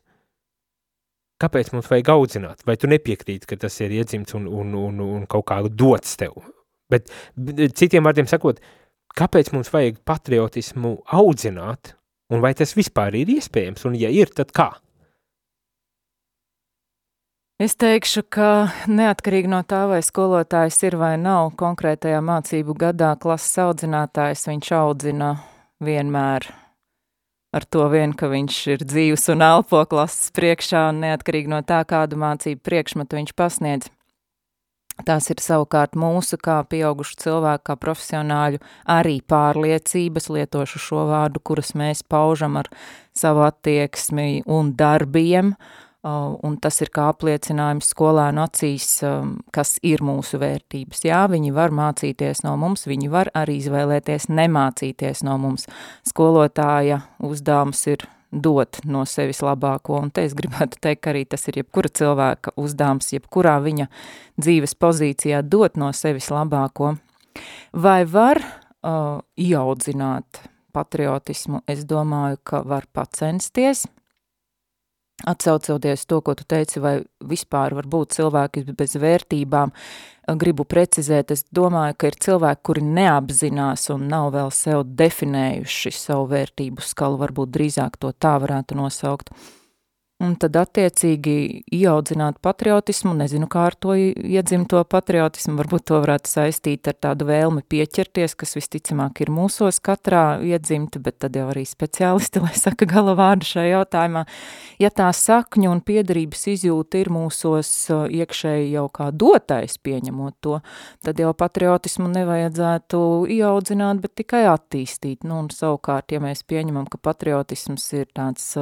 kāpēc 1.43 1.73
mums 1.75 1.89
vajag 1.91 2.13
audzināt? 2.15 2.63
Vai 2.67 2.77
tu 2.79 2.91
nepiekrīti, 2.91 3.49
ka 3.49 3.59
tas 3.65 3.79
ir 3.83 3.95
iedzimts 3.99 4.37
un, 4.39 4.47
un, 4.47 4.75
un, 4.79 5.01
un 5.03 5.27
kaut 5.31 5.47
kā 5.51 5.59
dots 5.69 6.17
tev? 6.21 6.37
Bet 6.93 7.09
citiem 7.79 8.05
vārdiem 8.05 8.29
sakot, 8.31 8.61
kāpēc 9.19 9.53
mums 9.55 9.73
vajag 9.73 10.03
patriotismu 10.09 10.99
audzināt, 11.19 11.97
un 12.33 12.45
vai 12.45 12.53
tas 12.59 12.75
vispār 12.77 13.17
ir 13.19 13.33
iespējams, 13.39 13.87
un 13.89 13.97
ja 13.99 14.13
ir, 14.13 14.33
tad 14.35 14.53
kā? 14.57 14.71
Es 17.63 17.77
teikšu, 17.79 18.25
ka 18.33 18.47
neatkarīgi 18.91 19.47
no 19.53 19.61
tā, 19.69 19.85
vai 19.87 20.01
skolotājs 20.03 20.81
ir 20.83 20.97
vai 20.99 21.13
nav 21.21 21.53
konkrētajā 21.61 22.19
mācību 22.25 22.75
gadā 22.75 23.13
klases 23.23 23.53
audzinātājs, 23.63 24.49
viņš 24.49 24.71
audzina 24.81 25.29
vienmēr 25.79 26.49
ar 27.55 27.67
to 27.71 27.85
vien, 27.93 28.17
ka 28.19 28.33
viņš 28.33 28.57
ir 28.73 28.83
dzīvs 28.83 29.29
un 29.37 29.45
elpo 29.47 29.85
klases 29.87 30.33
priekšā, 30.35 30.89
un 30.91 31.05
neatkarīgi 31.05 31.53
no 31.53 31.61
tā, 31.69 31.85
kādu 31.87 32.19
mācību 32.25 32.65
priekšmetu 32.67 33.21
viņš 33.21 33.37
pasniedz. 33.39 33.93
Tās 35.07 35.31
ir 35.31 35.45
savukārt 35.45 35.95
mūsu, 35.95 36.41
kā 36.43 36.59
pieaugušu 36.67 37.21
cilvēku, 37.23 37.67
kā 37.71 37.79
profesionāļu, 37.85 38.59
arī 38.91 39.21
pārliecības, 39.23 40.33
lietošu 40.35 40.83
šo 40.89 41.07
vārdu, 41.13 41.39
kuras 41.39 41.77
mēs 41.79 42.03
paužam 42.03 42.59
ar 42.59 42.75
savu 43.15 43.47
attieksmi 43.47 44.43
un 44.51 44.75
darbiem, 44.75 45.55
Uh, 45.55 45.92
un 46.03 46.57
tas 46.59 46.81
ir 46.83 46.91
kā 46.95 47.07
apliecinājums 47.13 47.93
skolēnu 47.93 48.43
acīs, 48.43 48.87
um, 49.07 49.37
kas 49.55 49.77
ir 49.87 50.03
mūsu 50.03 50.41
vērtības. 50.43 51.05
Jā, 51.07 51.23
viņi 51.31 51.53
var 51.55 51.75
mācīties 51.75 52.43
no 52.47 52.57
mums, 52.59 52.89
viņi 52.91 53.11
var 53.13 53.31
arī 53.39 53.61
izvēlēties 53.61 54.27
nemācīties 54.33 55.23
no 55.27 55.37
mums. 55.39 55.69
Skolotāja 56.09 57.05
uzdevums 57.23 57.87
ir 57.93 58.07
dot 58.33 58.81
no 58.89 59.05
sevis 59.07 59.43
labāko, 59.45 60.01
un 60.03 60.11
te 60.11 60.25
es 60.27 60.35
gribētu 60.35 60.81
teikt, 60.83 61.05
ka 61.05 61.13
arī 61.13 61.25
tas 61.29 61.47
ir 61.53 61.61
jebkura 61.61 61.93
cilvēka 61.93 62.57
uzdevums, 62.59 63.13
jebkurā 63.13 63.59
viņa 63.63 63.87
dzīves 64.41 64.75
pozīcijā 64.81 65.45
dot 65.47 65.79
no 65.79 65.93
sevis 65.95 66.33
labāko. 66.33 66.97
Vai 67.73 68.03
var 68.09 68.43
uh, 68.43 69.21
ieaudzināt 69.39 70.49
patriotismu? 70.73 71.63
Es 71.69 71.87
domāju, 71.87 72.43
ka 72.43 72.67
var 72.67 72.91
pacensties– 72.91 73.87
Atsaucoties 75.29 76.03
to, 76.11 76.19
ko 76.25 76.35
tu 76.35 76.45
teici, 76.49 76.81
vai 76.83 76.97
vispār 77.31 77.77
var 77.79 77.87
būt 77.87 78.17
cilvēki 78.17 78.65
bez 78.75 78.97
vērtībām, 78.99 79.71
gribu 80.41 80.67
precizēt, 80.67 81.31
es 81.31 81.45
domāju, 81.55 81.95
ka 81.99 82.11
ir 82.11 82.19
cilvēki, 82.27 82.65
kuri 82.67 82.83
neapzinās 82.99 83.87
un 83.95 84.09
nav 84.11 84.33
vēl 84.35 84.51
sev 84.55 84.83
definējuši 84.99 85.95
savu 85.95 86.27
vērtību 86.35 86.83
skalu, 86.83 87.21
varbūt 87.23 87.55
drīzāk 87.55 88.01
to 88.03 88.11
tā 88.19 88.35
varētu 88.43 88.79
nosaukt. 88.83 89.31
Uh, 89.31 89.62
un 90.23 90.35
tad 90.41 90.57
attiecīgi 90.61 91.35
ieaudzināt 91.75 92.39
patriotismu, 92.45 93.15
nezinu, 93.19 93.49
kā 93.51 93.67
ar 93.71 93.77
to 93.77 93.95
iedzimt 93.97 94.71
to 94.71 94.83
patriotismu, 94.87 95.57
varbūt 95.59 95.87
to 95.91 95.99
varētu 96.03 96.31
saistīt 96.31 96.89
ar 96.91 96.97
tādu 97.09 97.27
vēlmi 97.29 97.65
pieķerties, 97.73 98.37
kas 98.39 98.55
visticamāk 98.59 99.25
ir 99.25 99.33
mūsos 99.35 99.81
katrā 99.83 100.39
iedzimta, 100.47 101.03
bet 101.03 101.19
tad 101.25 101.37
jau 101.39 101.49
arī 101.53 101.65
speciālisti, 101.69 102.43
lai 102.45 102.55
saka 102.59 102.89
gala 102.91 103.17
vārdu 103.19 103.49
šajā 103.51 103.75
jautājumā. 103.75 104.25
Ja 104.83 104.93
tā 104.95 105.09
sakņu 105.17 105.73
un 105.73 105.83
piedarības 105.87 106.47
izjūta 106.55 107.03
ir 107.03 107.13
mūsos 107.13 107.73
iekšēji 107.91 108.73
jau 108.77 108.87
kā 108.95 109.11
dotais 109.11 109.79
pieņemot 109.83 110.39
to, 110.45 110.61
tad 111.03 111.21
jau 111.23 111.35
patriotismu 111.35 112.11
nevajadzētu 112.13 113.03
ieaudzināt, 113.33 114.03
bet 114.05 114.17
tikai 114.23 114.47
attīstīt. 114.53 115.27
Nu, 115.27 115.43
un 115.43 115.53
savukārt, 115.55 116.15
ja 116.15 116.23
mēs 116.23 116.47
pieņemam, 116.47 116.87
ka 116.91 117.03
patriotisms 117.03 117.91
ir 117.99 118.11
tāds 118.15 118.53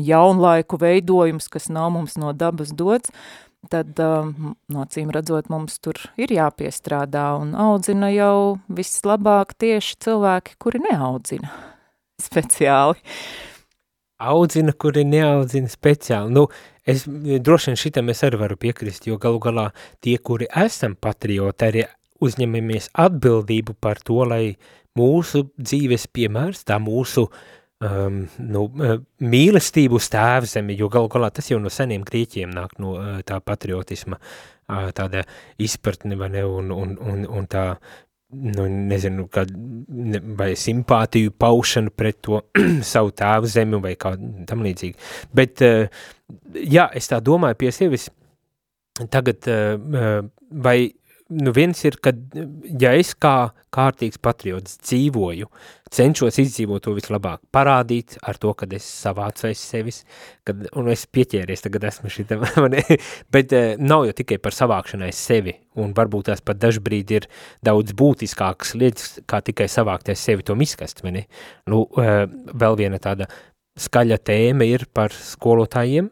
jaunlaiku 0.00 0.78
veidojums, 0.80 1.48
kas 1.52 1.68
nav 1.72 1.92
mums 1.94 2.16
no 2.20 2.32
dabas 2.32 2.72
dots, 2.76 3.12
tad 3.70 3.98
um, 4.02 4.54
no 4.72 4.86
cīm 4.90 5.12
redzot 5.14 5.50
mums 5.52 5.78
tur 5.82 5.98
ir 6.20 6.32
jāpiestrādā 6.34 7.28
un 7.38 7.54
audzina 7.58 8.10
jau 8.12 8.58
vislabāk 8.72 9.54
tieši 9.60 9.98
cilvēki, 10.02 10.58
kuri 10.62 10.82
neaudzina 10.88 11.52
speciāli. 12.26 13.00
Audzina, 14.22 14.74
kuri 14.78 15.02
neaudzina 15.06 15.70
speciāli. 15.70 16.30
Nu, 16.34 16.46
es 16.86 17.04
droši 17.06 17.72
vien 17.72 17.80
šitam 17.80 18.12
es 18.12 18.22
arī 18.26 18.38
varu 18.44 18.58
piekrist, 18.60 19.08
jo 19.10 19.18
galu 19.22 19.40
galā 19.42 19.70
tie, 20.02 20.14
kuri 20.18 20.46
esam 20.62 20.94
patrioti, 20.94 21.66
arī 21.66 21.88
uzņemamies 22.22 22.92
atbildību 23.02 23.74
par 23.82 23.98
to, 23.98 24.20
lai 24.22 24.54
mūsu 24.98 25.48
dzīves 25.58 26.06
piemērs, 26.14 26.62
tā 26.68 26.78
mūsu 26.78 27.26
uh, 27.26 27.42
um, 27.82 28.22
nu, 28.38 28.62
uh, 28.68 28.94
mīlestību 29.22 29.98
uz 29.98 30.08
tēvzemi, 30.12 30.76
jo 30.78 30.88
gal 30.92 31.10
galā 31.12 31.32
tas 31.34 31.50
jau 31.50 31.58
no 31.62 31.72
seniem 31.72 32.04
grieķiem 32.06 32.52
nāk 32.54 32.78
no 32.82 32.96
uh, 32.98 33.18
tā 33.26 33.40
patriotisma, 33.44 34.20
tāda 34.96 35.24
izpratne, 35.60 36.16
vai 36.16 36.30
ne, 36.32 36.46
un, 36.48 36.70
un, 36.72 36.92
un, 36.96 37.24
un 37.28 37.48
tā, 37.50 37.64
nu, 38.32 38.64
nezinu, 38.88 39.26
kā, 39.28 39.42
ne, 39.52 40.22
vai 40.38 40.52
simpātiju 40.56 41.34
paušana 41.36 41.92
pret 41.92 42.22
to 42.24 42.40
savu 42.94 43.12
tēvu 43.18 43.50
zemi 43.52 43.82
vai 43.84 43.92
kā 44.00 44.14
tam 44.48 44.64
līdzīgi. 44.64 44.96
Bet, 45.34 45.60
uh, 45.66 46.06
jā, 46.56 46.86
es 46.96 47.10
tā 47.10 47.20
domāju 47.20 47.58
pie 47.60 47.74
sevis, 47.74 48.08
tagad, 49.12 49.48
vai 50.52 50.76
nu 51.40 51.52
viens 51.54 51.78
ir, 51.86 51.96
kad, 52.02 52.18
ja 52.80 52.92
es 52.98 53.12
kā 53.18 53.52
kārtīgs 53.72 54.20
patriots 54.22 54.76
dzīvoju, 54.84 55.48
cenšos 55.92 56.38
izdzīvot 56.42 56.84
to 56.84 56.94
vislabāk, 56.96 57.40
parādīt 57.54 58.18
ar 58.28 58.38
to, 58.40 58.52
kad 58.58 58.72
es 58.76 58.86
savācu 58.86 59.48
aiz 59.48 59.60
sevis, 59.60 60.02
kad, 60.46 60.64
un 60.78 60.90
es 60.92 61.04
pieķēries, 61.08 61.64
tagad 61.64 61.86
esmu 61.90 62.12
šitā, 62.12 62.38
bet 63.34 63.54
uh, 63.56 63.72
nav 63.80 64.06
jau 64.08 64.16
tikai 64.22 64.40
par 64.42 64.56
savākšanu 64.56 65.08
aiz 65.08 65.20
sevi, 65.20 65.56
un 65.80 65.94
varbūt 65.96 66.30
tās 66.30 66.44
pat 66.44 66.60
dažbrīd 66.62 67.14
ir 67.16 67.28
daudz 67.64 67.96
būtiskākas 67.98 68.74
lietas, 68.80 69.14
kā 69.28 69.40
tikai 69.44 69.70
savākt 69.72 70.12
aiz 70.12 70.20
sevi 70.22 70.44
to 70.46 70.58
miskast, 70.58 71.04
vai 71.04 71.16
ne? 71.18 71.24
Nu, 71.70 71.86
uh, 71.86 72.26
vēl 72.52 72.78
viena 72.84 73.00
tāda 73.02 73.30
skaļa 73.80 74.18
tēma 74.20 74.66
ir 74.68 74.84
par 74.92 75.14
skolotājiem, 75.16 76.10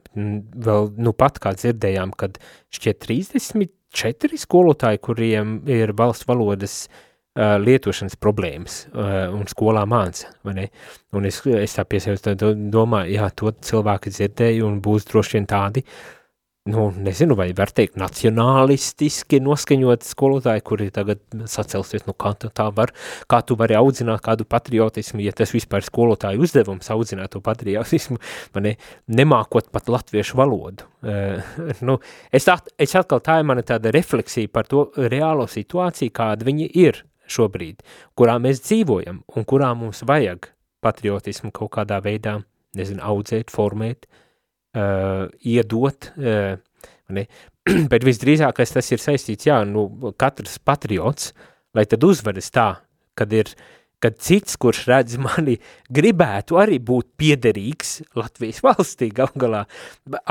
vēl, 0.64 0.94
nu 0.96 1.12
pat 1.16 1.37
kā 1.42 1.52
dzirdējām, 1.59 2.16
kad 2.16 2.40
šķiet 2.72 3.04
30 3.04 3.76
četri 3.92 4.38
skolotāji, 4.40 5.00
kuriem 5.03 5.59
ir 5.70 5.94
valsts 5.98 6.29
valodas 6.29 6.76
uh, 6.87 7.57
lietošanas 7.62 8.16
problēmas 8.20 8.85
uh, 8.92 9.29
un 9.35 9.50
skolā 9.50 9.87
māca, 9.90 10.31
vai 10.46 10.57
ne? 10.61 10.68
Un 11.16 11.26
es, 11.29 11.42
es 11.46 11.76
tā 11.76 11.85
piesaucu, 11.88 12.55
domāju, 12.72 13.16
jā, 13.18 13.29
to 13.35 13.53
cilvēki 13.70 14.14
dzirdēju 14.14 14.68
un 14.68 14.81
būs 14.85 15.09
droši 15.11 15.38
vien 15.38 15.50
tādi, 15.50 15.85
uh, 15.85 16.19
nu, 16.64 16.90
nezinu, 16.96 17.35
vai 17.35 17.49
var 17.57 17.70
teikt, 17.73 17.96
nacionālistiski 18.01 19.38
noskaņot 19.40 20.05
skolotāji, 20.05 20.62
kuri 20.68 20.90
tagad 20.92 21.23
sacelsies, 21.49 22.05
nu, 22.05 22.12
kā 22.12 22.35
tā 22.37 22.66
var, 22.77 22.92
kā 23.31 23.40
tu 23.46 23.57
vari 23.57 23.79
audzināt 23.79 24.20
kādu 24.27 24.44
patriotismu, 24.44 25.23
ja 25.25 25.33
tas 25.37 25.55
vispār 25.57 25.85
skolotāju 25.87 26.44
uzdevums 26.44 26.92
audzināt 26.92 27.33
to 27.33 27.40
patriotismu, 27.44 28.20
ne, 28.61 28.75
nemākot 29.09 29.73
pat 29.73 29.88
latviešu 29.88 30.37
valodu. 30.40 30.85
Uh, 31.01 31.40
nu, 31.87 31.96
es, 32.29 32.49
at, 32.53 32.68
es 32.77 32.92
atkal 32.99 33.25
tā 33.25 33.40
ir 33.40 33.49
mana 33.49 33.64
tāda 33.64 33.92
refleksija 33.96 34.53
par 34.53 34.68
to 34.68 34.90
reālo 35.01 35.49
situāciju, 35.49 36.12
kāda 36.12 36.49
viņi 36.49 36.68
ir 36.85 37.05
šobrīd, 37.31 37.81
kurā 38.18 38.37
mēs 38.42 38.61
dzīvojam 38.66 39.25
un 39.33 39.49
kurā 39.49 39.73
mums 39.79 40.05
vajag 40.05 40.53
patriotismu 40.85 41.55
kaut 41.57 41.73
kādā 41.79 42.03
veidā, 42.05 42.42
nezinu, 42.77 43.01
audzēt, 43.01 43.49
formēt, 43.55 44.05
uh, 44.05 44.27
uh, 44.76 45.26
iedot, 45.40 46.12
uh, 46.18 46.54
ne? 47.14 47.26
bet 47.92 48.06
visdrīzākais 48.06 48.76
tas 48.76 48.92
ir 48.92 49.02
saistīts, 49.02 49.48
jā, 49.50 49.61
nu, 49.68 49.87
katrs 50.20 50.59
patriots, 50.64 51.35
lai 51.76 51.87
tad 51.88 52.04
uzveras 52.06 52.50
tā, 52.54 52.68
kad 53.18 53.33
ir, 53.37 53.52
kad 54.00 54.16
cits, 54.22 54.56
kurš 54.61 54.87
redz 54.88 55.18
mani, 55.20 55.59
gribētu 55.92 56.59
arī 56.61 56.78
būt 56.83 57.11
piederīgs 57.20 58.00
Latvijas 58.18 58.62
valstī 58.66 59.11
gal 59.14 59.33
galā, 59.38 59.66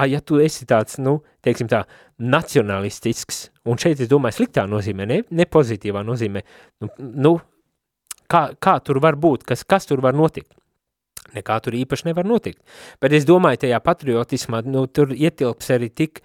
ja 0.09 0.21
tu 0.21 0.41
esi 0.43 0.67
tāds, 0.69 0.97
nu, 1.01 1.19
teiksim 1.45 1.69
tā, 1.71 1.83
nacionalistisks, 2.19 3.47
un 3.69 3.79
šeit 3.79 4.01
es 4.03 4.11
domāju 4.11 4.41
sliktā 4.41 4.65
nozīmē, 4.69 5.07
ne, 5.07 5.21
ne 5.29 5.47
pozitīvā 5.47 6.03
nozīmē, 6.07 6.43
nu, 6.83 6.93
nu 6.99 7.35
kā, 8.29 8.49
kā 8.59 8.79
tur 8.83 9.01
var 9.03 9.19
būt, 9.19 9.45
kas, 9.47 9.63
kas 9.67 9.87
tur 9.89 10.03
var 10.03 10.17
notikt? 10.17 10.58
Nekā 11.35 11.59
tur 11.65 11.77
īpaši 11.79 12.09
nevar 12.09 12.27
notikt. 12.27 12.61
Bet 13.01 13.15
es 13.15 13.27
domāju, 13.29 13.63
tajā 13.65 13.79
patriotismā, 13.85 14.63
nu, 14.67 14.85
tur 14.87 15.13
ietilps 15.15 15.71
arī 15.75 15.89
tik 15.89 16.23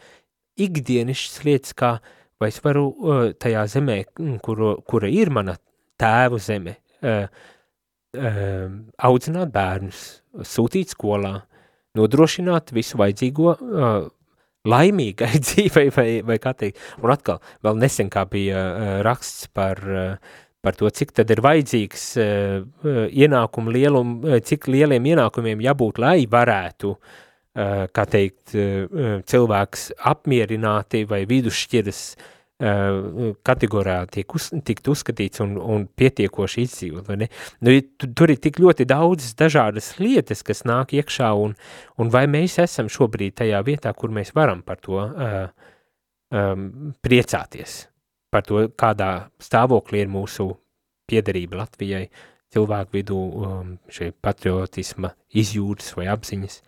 ikdienišķas 0.61 1.45
lietas, 1.47 1.75
kā, 1.79 1.97
vai 2.41 2.51
es 2.53 2.61
varu 2.65 2.87
uh, 2.91 3.25
tajā 3.41 3.65
zemē, 3.77 3.99
mm, 4.19 4.39
kuru, 4.45 4.77
kura 4.89 5.11
ir 5.11 5.33
mana 5.35 5.57
tēvu 6.01 6.41
zeme, 6.43 6.77
uh, 7.03 7.27
uh, 8.19 8.69
audzināt 9.09 9.55
bērnus, 9.55 10.05
sūtīt 10.55 10.95
skolā, 10.95 11.39
nodrošināt 11.99 12.75
visu 12.75 12.99
vajadzīgo 13.01 13.51
uh, 13.55 13.97
laimīgai 14.69 15.33
dzīvei, 15.47 15.91
vai, 15.95 16.09
vai 16.27 16.39
kā 16.43 16.55
teikt. 16.59 16.81
Un 17.03 17.13
atkal, 17.15 17.43
vēl 17.65 17.79
nesen 17.83 18.11
kā 18.13 18.25
bija 18.31 18.65
uh, 18.65 18.97
raksts 19.07 19.51
par 19.55 19.83
uh, 19.85 20.35
par 20.65 20.79
to, 20.79 20.89
cik 20.91 21.13
tad 21.21 21.31
ir 21.31 21.43
vajadzīgs 21.45 22.07
uh, 22.19 22.65
ienākumu 23.13 23.75
lielumu, 23.75 24.17
uh, 24.25 24.41
cik 24.45 24.69
lieliem 24.73 25.13
ienākumiem 25.13 25.63
jābūt, 25.65 26.03
lai 26.03 26.19
varētu, 26.31 26.97
kā 27.55 28.03
teikt, 28.11 28.51
cilvēks 29.31 29.85
apmierināti 30.11 31.05
vai 31.07 31.21
vidusšķiras 31.31 32.01
kategorijā 32.59 34.07
tiek 34.11 34.35
uz, 34.35 34.49
tikt 34.67 34.89
uzskatīts 34.91 35.43
un, 35.43 35.57
un 35.59 35.87
pietiekoši 35.87 36.65
izdzīvot, 36.65 37.07
vai 37.09 37.17
ne? 37.25 37.29
Nu, 37.63 37.75
tu, 37.99 38.09
tur 38.15 38.31
ir 38.31 38.39
tik 38.43 38.61
ļoti 38.63 38.87
daudzas 38.87 39.35
dažādas 39.39 39.93
lietas, 39.99 40.43
kas 40.47 40.63
nāk 40.67 40.95
iekšā, 40.95 41.33
un, 41.35 41.57
un 41.99 42.13
vai 42.15 42.25
mēs 42.31 42.59
esam 42.63 42.91
šobrīd 42.91 43.41
tajā 43.43 43.63
vietā, 43.67 43.93
kur 43.95 44.15
mēs 44.15 44.35
varam 44.35 44.63
par 44.63 44.79
to 44.83 45.03
uh, 45.03 45.49
um, 46.31 46.95
priecāties, 47.05 47.85
par 48.35 48.45
to, 48.47 48.67
kādā 48.75 49.31
stāvoklī 49.43 50.03
ir 50.05 50.11
mūsu 50.11 50.51
piederība 51.11 51.63
Latvijai, 51.63 52.09
cilvēku 52.55 52.99
vidū 52.99 53.19
um, 53.19 53.75
šie 53.93 54.13
patriotisma 54.25 55.15
izjūtas 55.35 55.95
vai 55.99 56.09
apziņas. 56.13 56.63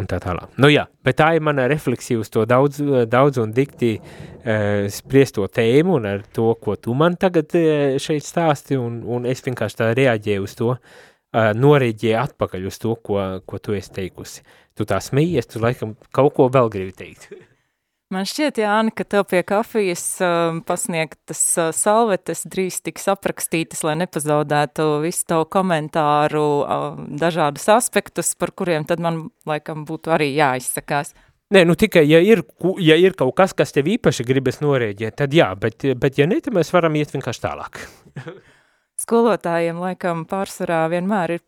Un 0.00 0.06
tā 0.08 0.16
tālāk. 0.24 0.54
Nu 0.56 0.70
jā, 0.72 0.86
bet 1.04 1.18
tā 1.20 1.34
ir 1.36 1.42
mana 1.44 1.66
refleksija 1.68 2.22
uz 2.22 2.30
to 2.32 2.46
daudz, 2.48 2.78
daudz 3.12 3.42
un 3.42 3.52
dikti 3.52 3.90
uh, 3.98 4.88
spriesto 4.92 5.44
tēmu 5.52 5.98
un 5.98 6.08
ar 6.14 6.24
to, 6.32 6.48
ko 6.64 6.78
tu 6.80 6.96
man 6.96 7.18
tagad 7.20 7.52
uh, 7.58 7.98
šeit 8.00 8.24
stāsti, 8.24 8.80
un, 8.80 9.02
un 9.04 9.28
es 9.28 9.44
vienkārši 9.44 9.80
tā 9.82 9.90
reaģēju 9.98 10.48
uz 10.48 10.56
to, 10.56 10.72
uh, 10.72 11.52
norēģēju 11.60 12.20
atpakaļ 12.24 12.68
uz 12.72 12.80
to, 12.80 12.96
ko, 13.04 13.20
ko 13.44 13.60
tu 13.60 13.76
esi 13.76 13.92
teikusi. 14.00 14.46
Tu 14.72 14.88
tā 14.88 14.96
smījies, 15.04 15.52
tu 15.52 15.60
laikam 15.60 15.92
kaut 16.08 16.38
ko 16.40 16.48
vēl 16.52 16.72
gribi 16.72 16.96
teikt. 16.96 17.28
Man 18.12 18.26
šķiet, 18.28 18.58
Jāni, 18.60 18.92
ka 18.92 19.06
tev 19.08 19.24
pie 19.30 19.40
kafijas 19.46 20.04
uh, 20.20 20.58
pasniegtas 20.68 21.40
uh, 21.56 21.70
salvetes 21.72 22.42
drīz 22.44 22.82
tiks 22.84 23.06
aprakstītas, 23.08 23.80
lai 23.86 23.94
nepazaudētu 24.02 24.88
visu 25.00 25.24
tavu 25.32 25.46
komentāru, 25.54 26.42
uh, 26.60 26.98
dažādus 27.22 27.64
aspektus, 27.72 28.34
par 28.36 28.52
kuriem 28.52 28.84
tad 28.88 29.00
man 29.00 29.30
laikam 29.48 29.86
būtu 29.88 30.12
arī 30.12 30.28
jāizsakās. 30.34 31.14
Nē, 31.52 31.62
nu 31.68 31.76
tikai, 31.76 32.02
ja 32.08 32.20
ir, 32.24 32.42
ja 32.84 32.98
ir 33.00 33.16
kaut 33.16 33.32
kas, 33.38 33.54
kas 33.56 33.72
tev 33.72 33.88
īpaši 33.92 34.26
gribas 34.28 34.60
norēģēt, 34.60 35.16
tad 35.22 35.36
jā, 35.36 35.48
bet, 35.60 35.84
bet 36.00 36.20
ja 36.20 36.26
ne, 36.28 36.40
tad 36.44 36.56
mēs 36.56 36.72
varam 36.72 36.98
iet 37.00 37.12
vienkārši 37.12 37.42
tālāk. 37.46 37.80
Skolotājiem 39.04 39.80
laikam 39.80 40.26
pārsvarā 40.28 40.82
vienmēr 40.92 41.38
ir 41.38 41.42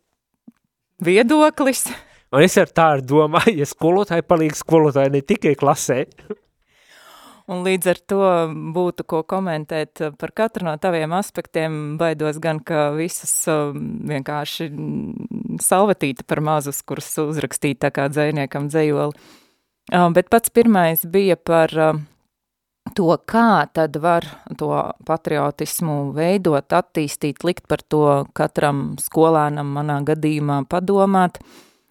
viedoklis. 1.04 1.86
Un 2.32 2.44
es 2.44 2.56
ar 2.58 2.72
tā 2.72 2.88
domāju, 3.04 3.52
ja 3.60 3.68
skolotāji 3.68 4.24
palīg 4.26 4.56
skolotāji 4.58 5.12
ne 5.12 5.22
tikai 5.22 5.52
klasē. 5.60 6.00
Un 7.44 7.60
līdz 7.60 7.88
ar 7.92 7.98
to 8.08 8.26
būtu 8.72 9.04
ko 9.04 9.20
komentēt 9.28 10.00
par 10.16 10.30
katru 10.32 10.64
no 10.64 10.72
taviem 10.80 11.12
aspektiem, 11.12 11.98
baidos 12.00 12.38
gan, 12.40 12.62
ka 12.64 12.86
visas 12.96 13.34
um, 13.52 14.00
vienkārši 14.08 14.70
salvetīta 15.60 16.24
par 16.24 16.40
mazus, 16.40 16.80
kuras 16.88 17.10
uzrakstīt 17.20 17.82
tā 17.84 17.92
kā 17.92 18.08
dzēniekam 18.08 18.70
dzējoli. 18.72 19.20
Um, 19.92 20.16
bet 20.16 20.32
pats 20.32 20.48
pirmais 20.48 21.04
bija 21.04 21.36
par 21.36 21.74
to, 22.92 23.10
kā 23.28 23.66
tad 23.72 23.96
var 24.00 24.26
to 24.58 24.70
patriotismu 25.06 26.14
veidot, 26.16 26.72
attīstīt, 26.72 27.44
likt 27.44 27.68
par 27.68 27.84
to 27.88 28.04
katram 28.36 28.94
skolēnam 29.00 29.72
manā 29.76 30.00
gadījumā 30.04 30.62
padomāt, 30.68 31.40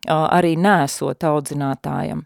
arī 0.08 0.56
nesot 0.60 1.24
audzinātājam. 1.24 2.26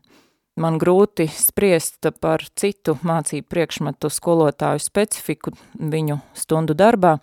Man 0.57 0.79
grūti 0.81 1.27
spriest 1.29 2.07
par 2.17 2.41
citu 2.57 2.95
mācību 3.05 3.45
priekšmetu 3.45 4.09
skolotāju 4.09 4.81
specifiku 4.81 5.51
viņu 5.77 6.17
stundu 6.33 6.73
darbā, 6.73 7.19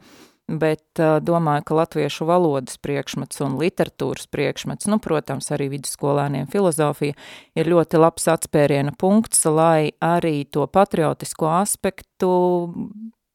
bet 0.47 1.01
domāju, 1.25 1.65
ka 1.67 1.79
latviešu 1.81 2.29
valodas 2.29 2.79
priekšmets 2.79 3.41
un 3.43 3.57
literatūras 3.59 4.29
priekšmets, 4.31 4.87
nu, 4.87 5.01
protams, 5.03 5.51
arī 5.57 5.67
vidusskolēniem 5.73 6.47
filozofija, 6.53 7.17
ir 7.59 7.73
ļoti 7.73 7.99
labs 7.99 8.29
atspēriena 8.31 8.95
punkts, 9.01 9.43
lai 9.51 9.91
arī 10.05 10.45
to 10.47 10.69
patriotisko 10.71 11.51
aspektu 11.57 12.31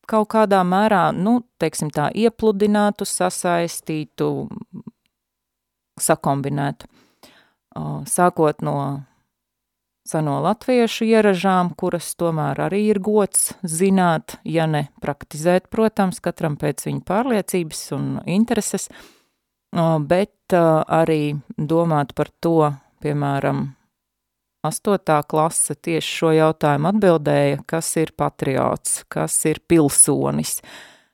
kaut 0.09 0.31
kādā 0.31 0.63
mērā, 0.63 1.09
nu, 1.11 1.41
teiksim 1.59 1.91
tā, 1.93 2.07
iepludinātu, 2.15 3.03
sasaistītu, 3.09 4.47
sakombinētu. 5.99 6.87
Sākot 8.09 8.63
no 8.65 8.79
seno 10.09 10.39
latviešu 10.43 11.05
ieražām, 11.05 11.73
kuras 11.77 12.13
tomēr 12.19 12.63
arī 12.65 12.81
ir 12.89 12.99
gods 13.03 13.51
zināt, 13.61 14.39
ja 14.43 14.65
ne 14.69 14.87
praktizēt, 15.03 15.69
protams, 15.73 16.21
katram 16.23 16.57
pēc 16.59 16.87
viņa 16.87 17.03
pārliecības 17.05 17.83
un 17.97 18.11
intereses, 18.29 18.89
bet 20.09 20.55
arī 20.55 21.35
domāt 21.57 22.15
par 22.17 22.31
to, 22.41 22.71
piemēram, 23.03 23.67
astotā 24.65 25.21
klase 25.29 25.77
tieši 25.77 26.15
šo 26.19 26.31
jautājumu 26.35 26.89
atbildēja, 26.89 27.59
kas 27.69 27.91
ir 28.01 28.13
patriots, 28.17 29.03
kas 29.13 29.37
ir 29.47 29.61
pilsonis, 29.69 30.57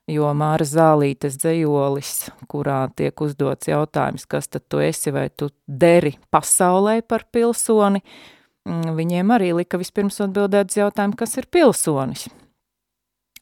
jo 0.09 0.29
Māra 0.37 0.65
Zālītes 0.65 1.35
dzējolis, 1.41 2.13
kurā 2.49 2.85
tiek 2.95 3.21
uzdots 3.21 3.67
jautājums, 3.69 4.25
kas 4.29 4.47
tad 4.47 4.65
tu 4.69 4.79
esi, 4.81 5.11
vai 5.13 5.27
tu 5.29 5.49
deri 5.67 6.15
pasaulē 6.31 7.01
par 7.05 7.27
pilsoni, 7.33 8.01
uh, 8.01 8.31
viņiem 8.65 9.31
arī 9.35 9.51
lika 9.53 9.79
vispirms 9.81 10.21
atbildēt 10.25 10.73
uz 10.73 10.79
jautājumu, 10.79 11.17
kas 11.19 11.37
ir 11.37 11.47
pilsonis. 11.51 12.27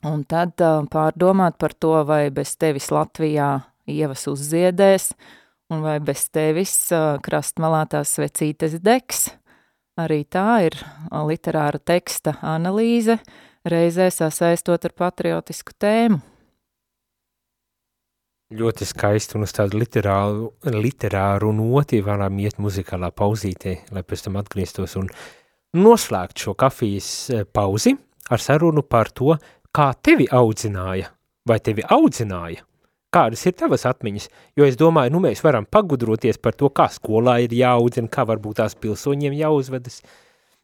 Un 0.04 0.26
tad 0.28 0.60
pārdomāt 0.92 1.56
par 1.58 1.76
to, 1.80 1.96
vai 2.04 2.28
bez 2.34 2.58
tevis 2.60 2.90
Latvijā 2.92 3.62
ievas 3.88 4.26
uzziedēs, 4.28 5.14
un 5.72 5.84
vai 5.86 6.00
bez 6.04 6.28
tevis 6.34 6.76
krastmalā 7.24 7.86
tās 7.92 8.12
svecītes 8.18 8.76
degs. 8.84 9.30
Arī 10.00 10.24
tā 10.26 10.66
ir 10.66 10.76
literāra 11.14 11.80
teksta 11.80 12.36
analīze, 12.42 13.20
reizē 13.64 14.10
sasaistot 14.12 14.90
ar 14.90 14.96
patriotisku 14.98 15.76
tēmu 15.80 16.33
ļoti 18.58 18.88
skaisti 18.88 19.38
un 19.38 19.46
uz 19.46 19.54
tādu 19.56 19.80
literāru, 19.82 20.50
literāru 20.66 21.52
noti 21.56 22.02
varam 22.06 22.38
iet 22.44 22.60
muzikālā 22.62 23.10
pauzītē, 23.16 23.76
lai 23.94 24.04
pēc 24.06 24.28
tam 24.28 24.38
atgrieztos 24.42 24.96
un 25.00 25.10
noslēgt 25.78 26.44
šo 26.44 26.54
kafijas 26.58 27.10
e, 27.30 27.44
pauzi 27.46 27.96
ar 28.30 28.42
sarunu 28.44 28.84
par 28.86 29.12
to, 29.12 29.34
kā 29.74 29.90
tevi 30.06 30.28
audzināja, 30.32 31.10
vai 31.50 31.60
tevi 31.64 31.86
audzināja, 31.90 32.64
kādas 33.14 33.46
ir 33.50 33.58
tavas 33.58 33.88
atmiņas, 33.90 34.30
jo 34.58 34.68
es 34.70 34.78
domāju, 34.80 35.16
nu 35.16 35.24
mēs 35.26 35.44
varam 35.46 35.66
pagudroties 35.70 36.40
par 36.42 36.58
to, 36.58 36.70
kā 36.70 36.88
skolā 36.94 37.40
ir 37.44 37.54
jāaudzina, 37.58 38.12
kā 38.12 38.26
varbūt 38.30 38.62
tās 38.62 38.78
pilsoņiem 38.78 39.36
jāuzvedas, 39.42 40.02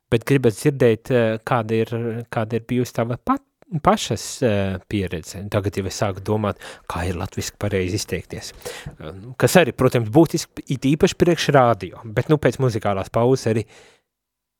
bet 0.10 0.26
gribat 0.30 0.58
dzirdēt, 0.58 1.12
e, 1.12 1.28
kāda 1.46 1.84
ir, 1.84 1.94
kāda 2.30 2.62
ir 2.62 2.70
bijusi 2.70 3.00
tava 3.02 3.18
pat 3.18 3.44
pašas 3.84 4.24
uh, 4.42 4.80
pieredze. 4.90 5.44
Tagad 5.52 5.78
jau 5.78 5.86
es 5.90 6.00
sāku 6.02 6.24
domāt, 6.26 6.62
kā 6.90 7.04
ir 7.10 7.20
latviski 7.20 7.60
pareizi 7.62 8.00
izteikties. 8.00 8.54
Uh, 8.98 9.34
kas 9.40 9.60
arī, 9.62 9.76
protams, 9.78 10.10
būtiski 10.14 10.66
it 10.74 10.88
īpaši 10.90 11.20
priekš 11.20 11.52
rādio, 11.56 12.02
bet 12.06 12.32
nu 12.34 12.40
pēc 12.42 12.58
muzikālās 12.64 13.14
pauzes 13.14 13.52
arī 13.52 13.66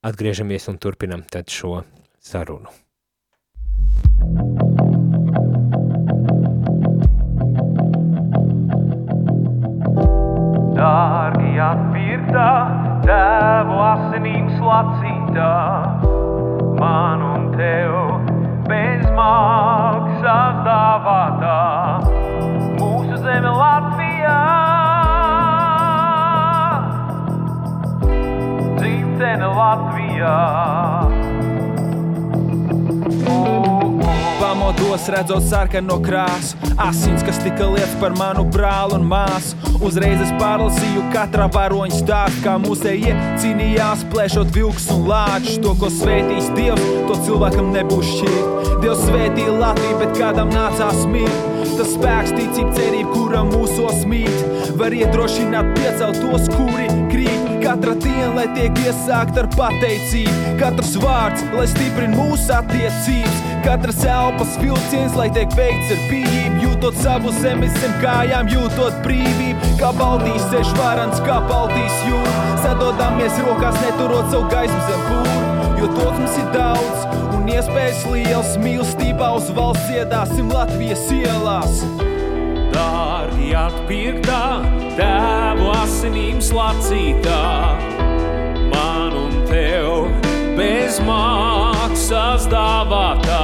atgriežamies 0.06 0.70
un 0.70 0.78
turpinam 0.78 1.26
tad 1.26 1.50
šo 1.50 1.82
sarunu. 2.22 2.70
Dārgi 10.80 11.58
atpirktā, 11.60 12.50
tēvu 13.04 13.80
asinīm 13.84 14.48
slacītā, 14.56 15.52
man 16.80 17.26
un 17.26 17.50
tev 17.58 18.29
bez 19.20 20.22
maksas 20.22 20.60
dāvātā 20.64 21.56
mūsu 22.80 23.18
zeme 23.20 23.52
Latvijā. 23.52 24.38
Dzimtene 28.78 29.52
Latvijā. 29.58 30.99
Pamodos 34.90 35.08
redzot 35.14 35.44
sarkano 35.46 36.00
krāsu, 36.02 36.56
asins, 36.82 37.22
kas 37.22 37.36
tika 37.44 37.68
lietas 37.70 37.92
par 38.00 38.10
manu 38.18 38.42
brāli 38.42 38.96
un 38.96 39.04
māsu. 39.06 39.54
Uzreiz 39.86 40.18
es 40.24 40.32
pārlasīju 40.40 41.04
katrā 41.12 41.44
varoņa 41.54 42.00
stāstu, 42.00 42.40
kā 42.42 42.56
mūsējie 42.58 43.12
cīnījās, 43.38 44.02
plēšot 44.10 44.50
vilks 44.56 44.88
un 44.90 45.04
lāčus. 45.06 45.60
To, 45.62 45.76
ko 45.78 45.92
svētīs 45.94 46.50
Dievs, 46.56 46.82
to 47.06 47.20
cilvēkam 47.28 47.70
nebūs 47.76 48.10
šķirt. 48.16 48.74
Dievs 48.82 49.04
svētīja 49.04 49.54
Latviju, 49.60 50.00
bet 50.02 50.18
kādam 50.18 50.50
nācās 50.56 51.06
mirt. 51.12 51.46
Tas 51.76 51.94
spēks, 51.94 52.34
ticība, 52.34 52.74
cerība, 52.80 53.14
kuram 53.14 53.54
mūsos 53.54 54.02
mīt, 54.10 54.74
var 54.80 54.98
iedrošināt 54.98 55.70
piecelt 55.78 56.18
tos, 56.18 56.50
kuri 56.58 56.90
krīt. 57.14 57.49
Katra 57.70 57.92
diena, 58.02 58.32
lai 58.34 58.48
tiek 58.50 58.78
iesākta 58.82 59.44
ar 59.44 59.46
pateicību, 59.54 60.56
katrs 60.58 60.96
vārds, 60.98 61.44
lai 61.54 61.68
stiprina 61.70 62.18
mūsu 62.18 62.50
attiecības. 62.56 63.36
Katras 63.62 64.00
elpas 64.10 64.56
vilciens, 64.58 65.14
lai 65.14 65.28
tiek 65.36 65.54
veikts 65.54 65.92
ar 65.94 66.02
pieejamību, 66.08 66.64
jūtot 66.64 66.98
savu 66.98 67.30
zemi 67.38 67.70
zem 67.76 67.94
kājām, 68.02 68.50
jūtot 68.50 68.98
brīvību. 69.06 69.70
Kā 69.78 69.92
Baltijas 70.00 70.50
ceļš 70.50 70.74
varants, 70.80 71.22
kā 71.22 71.38
Baltijas 71.46 72.02
jūra. 72.08 72.34
Sadodamies 72.66 73.38
rokās, 73.46 73.78
neturot 73.86 74.34
savu 74.34 74.50
gaismu 74.50 74.82
zem 74.90 75.06
pūra, 75.06 75.40
jo 75.78 75.94
to 75.94 76.12
mums 76.18 76.38
ir 76.42 76.52
daudz 76.58 77.08
un 77.38 77.54
iespējas 77.54 78.06
liels, 78.10 78.54
mīlestībā 78.66 79.30
uz 79.38 79.54
valsts 79.54 79.94
iedāsim 79.94 80.50
Latvijas 80.50 81.06
ielās. 81.14 81.84
Dārgi 82.80 83.50
atpirktā, 83.52 84.44
tēvu 84.96 85.66
asinīm 85.82 86.38
slacītā, 86.40 87.40
man 88.70 89.16
un 89.18 89.34
tev 89.50 90.06
bez 90.56 90.96
maksas 91.04 92.46
dāvātā, 92.48 93.42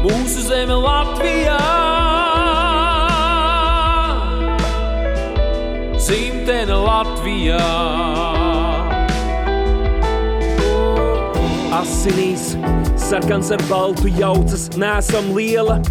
mūsu 0.00 0.46
zeme 0.46 0.78
Latvijā. 0.80 1.58
Simtene 6.06 6.80
Latvijā. 6.86 7.60
Asinīs, 11.82 12.54
sarkans 12.96 13.52
ar 13.52 13.60
baltu 13.68 14.08
jaucas, 14.16 14.70
nesam 14.80 15.34
liela, 15.36 15.82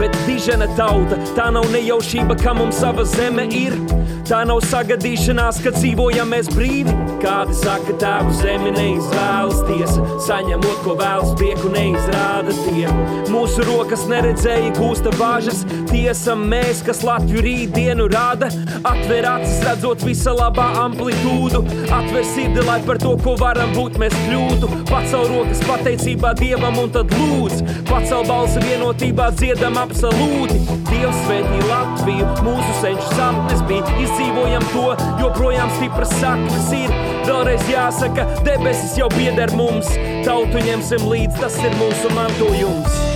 bet 0.00 0.16
dižena 0.26 0.66
tauta. 0.74 1.19
Tā 1.36 1.46
nav 1.54 1.68
nejaušība, 1.70 2.34
ka 2.42 2.54
mums 2.58 2.80
sava 2.82 3.04
zeme 3.06 3.44
ir. 3.54 3.76
Tā 4.30 4.44
nav 4.46 4.60
sagadīšanās, 4.62 5.56
ka 5.58 5.72
dzīvojam 5.74 6.28
mēs 6.30 6.46
brīvi. 6.54 6.92
Kādi 7.18 7.54
saka, 7.58 7.96
tēvu 7.98 8.30
zemi 8.38 8.70
neizvēlas 8.76 9.64
tiesa, 9.66 10.04
saņemot, 10.22 10.76
ko 10.84 10.94
vēlas, 11.00 11.32
prieku 11.40 11.72
neizrāda 11.72 12.54
tie. 12.60 12.84
Mūsu 13.26 13.64
rokas 13.66 14.04
neredzēja, 14.06 14.70
gūsta 14.78 15.10
bāžas, 15.18 15.64
tiesa 15.90 16.36
mēs, 16.38 16.84
kas 16.86 17.02
Latviju 17.02 17.42
rītdienu 17.42 18.06
rāda. 18.12 18.52
Atver 18.86 19.26
acis, 19.32 19.58
redzot 19.66 20.06
visa 20.06 20.30
labā 20.36 20.68
amplitūdu, 20.84 21.64
atver 21.90 22.22
sirdi, 22.30 22.62
lai 22.68 22.78
par 22.86 23.02
to, 23.02 23.16
ko 23.26 23.34
varam 23.40 23.74
būt, 23.74 23.98
mēs 23.98 24.14
kļūtu. 24.28 24.70
Pacel 24.92 25.26
rokas 25.34 25.64
pateicībā 25.66 26.36
Dievam 26.38 26.78
un 26.84 26.94
tad 26.94 27.10
lūdz, 27.18 27.66
pacel 27.90 28.22
balsi 28.30 28.62
vienotībā 28.62 29.32
dziedam 29.42 29.82
absolūti. 29.82 30.62
Dievs 30.86 31.20
svētī 31.26 31.60
Latviju, 31.66 32.30
mūsu 32.46 32.78
senču 32.78 33.12
sapnes 33.18 33.66
bija, 33.66 33.82
izdzīvojam 34.20 34.64
to, 34.72 34.96
joprojām 35.20 35.70
stipras 35.78 36.12
saknes 36.20 36.68
ir. 36.76 36.92
Vēlreiz 37.24 37.64
jāsaka, 37.70 38.26
debesis 38.44 38.98
jau 38.98 39.08
pieder 39.14 39.52
mums, 39.56 39.88
tautu 40.26 40.60
ņemsim 40.66 41.08
līdz, 41.08 41.40
tas 41.40 41.56
ir 41.64 41.78
mūsu 41.80 42.12
mantojums. 42.16 43.09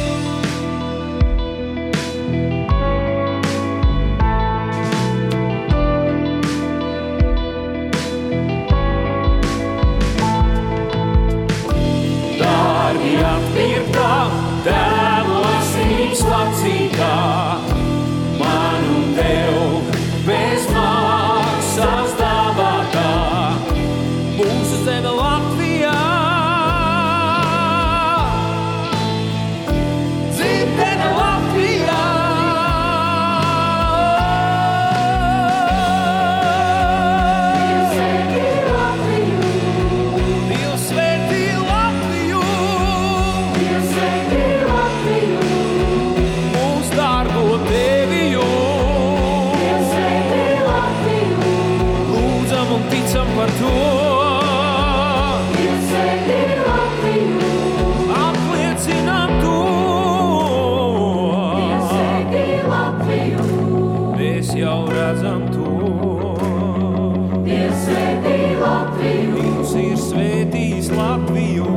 Ir 69.81 69.97
svētījis 69.99 70.91
Latviju! 70.95 71.71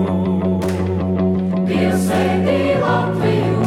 Dievs 1.67 2.05
svētī 2.07 2.59
Latviju! 2.83 3.57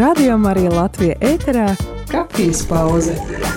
Radio 0.00 0.36
Marija 0.40 0.70
Latvija 0.72 1.16
ēterā- 1.20 1.72
kafijas 2.12 2.64
pauze. 2.64 3.49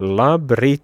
Labrīt, 0.00 0.80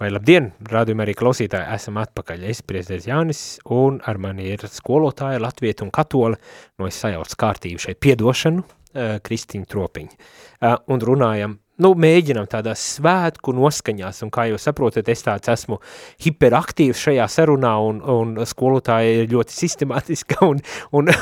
vai 0.00 0.08
labdien, 0.08 0.46
rādījumā 0.72 1.04
arī 1.04 1.12
klausītāji, 1.18 1.68
esam 1.76 1.98
atpakaļ. 2.00 2.46
Es 2.48 2.62
priezēs 2.64 3.04
Jānis, 3.10 3.42
un 3.76 3.98
ar 4.08 4.16
mani 4.16 4.46
ir 4.54 4.64
skolotāja 4.72 5.42
Latvieta 5.42 5.84
un 5.84 5.90
Katola, 5.92 6.38
no 6.80 6.88
es 6.88 6.96
sajaucu 7.02 7.36
kārtību 7.42 7.82
šeit 7.84 8.00
piedošanu, 8.00 8.64
uh, 8.64 9.18
Kristīna 9.26 9.68
Tropiņa. 9.68 10.16
Uh, 10.16 10.78
un 10.96 11.04
runājam, 11.04 11.58
nu, 11.84 11.90
mēģinam 12.06 12.48
tādās 12.48 12.86
svētku 12.94 13.52
noskaņās, 13.52 14.22
un 14.24 14.32
kā 14.32 14.48
jūs 14.48 14.64
saprotat, 14.70 15.12
es 15.12 15.26
tāds 15.28 15.52
esmu 15.52 15.82
hiperaktīvs 16.24 17.04
šajā 17.04 17.28
sarunā, 17.36 17.74
un, 17.84 18.00
un 18.00 18.48
skolotāja 18.48 19.20
ir 19.26 19.30
ļoti 19.34 19.58
sistemātiska, 19.58 20.40
un, 20.48 20.64
un, 20.96 21.12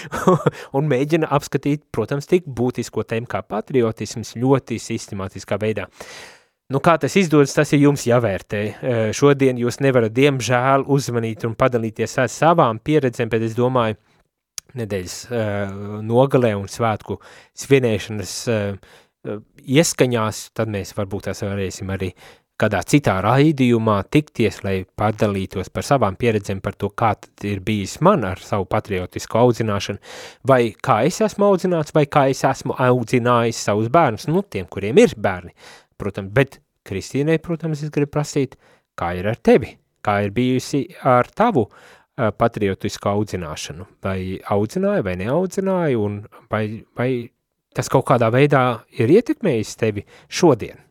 un 0.76 0.92
mēģina 0.92 1.32
apskatīt, 1.32 1.88
protams, 1.96 2.28
tik 2.28 2.44
būtisko 2.44 3.08
tēmu 3.08 3.32
kā 3.32 3.40
patriotisms 3.48 4.36
ļoti 4.36 4.82
sistemātiskā 4.92 5.62
veidā. 5.64 5.88
Nu, 6.72 6.80
kā 6.80 6.94
tas 6.96 7.12
izdodas, 7.20 7.52
tas 7.52 7.74
ir 7.76 7.82
jums 7.82 8.06
jāvērtē. 8.08 8.60
Šodien 9.12 9.58
jūs 9.60 9.82
nevarat, 9.84 10.14
diemžēl, 10.16 10.86
uzmanīt 10.88 11.44
un 11.44 11.52
padalīties 11.60 12.16
ar 12.22 12.30
savām 12.32 12.80
pieredzēm, 12.80 13.28
bet 13.32 13.44
es 13.44 13.56
domāju, 13.58 13.98
nedēļas 14.78 15.16
uh, 15.28 15.74
nogalē 16.04 16.54
un 16.58 16.70
svētku 16.70 17.18
svinēšanas 17.64 18.38
uh, 18.50 18.94
ieskaņās, 19.64 20.48
tad 20.56 20.72
mēs 20.72 20.94
varbūt 20.96 21.30
tās 21.30 21.44
varēsim 21.44 21.92
arī 21.94 22.10
kādā 22.60 22.80
citā 22.86 23.16
raidījumā 23.24 23.96
tikties, 24.14 24.60
lai 24.62 24.76
padalītos 24.98 25.72
par 25.74 25.86
savām 25.86 26.14
pieredzēm, 26.18 26.60
par 26.62 26.76
to, 26.78 26.90
kā 26.94 27.14
ir 27.46 27.62
bijis 27.66 27.96
man 28.04 28.22
ar 28.28 28.42
savu 28.42 28.68
patriotisku 28.70 29.40
audzināšanu, 29.40 29.98
vai 30.46 30.60
kā 30.74 31.00
es 31.08 31.18
esmu 31.24 31.48
audzināts, 31.48 31.94
vai 31.96 32.06
kā 32.06 32.28
es 32.30 32.44
esmu 32.46 32.76
audzinājis 32.78 33.64
savus 33.66 33.90
bērnus, 33.94 34.28
nu, 34.30 34.44
tiem, 34.46 34.68
kuriem 34.70 35.02
ir 35.02 35.16
bērni, 35.18 35.50
protams, 35.98 36.32
bet 36.34 36.60
Kristīnai, 36.84 37.38
protams, 37.40 37.82
es 37.84 37.92
gribu 37.92 38.12
prasīt, 38.18 38.58
kā 38.98 39.14
ir 39.18 39.28
ar 39.30 39.38
tevi, 39.40 39.72
kā 40.04 40.20
ir 40.26 40.34
bijusi 40.36 40.84
ar 41.00 41.30
tavu 41.32 41.66
uh, 41.68 42.30
patriotisku 42.36 43.08
audzināšanu, 43.10 43.86
vai 44.04 44.18
audzināja 44.52 45.04
vai 45.06 45.16
neaudzināja, 45.20 46.00
un 46.00 46.20
vai, 46.52 46.84
vai 46.98 47.10
tas 47.74 47.88
kaut 47.90 48.06
kādā 48.10 48.30
veidā 48.34 48.64
ir 48.98 49.12
ietekmējis 49.16 49.76
tevi 49.80 50.04
šodien? 50.28 50.84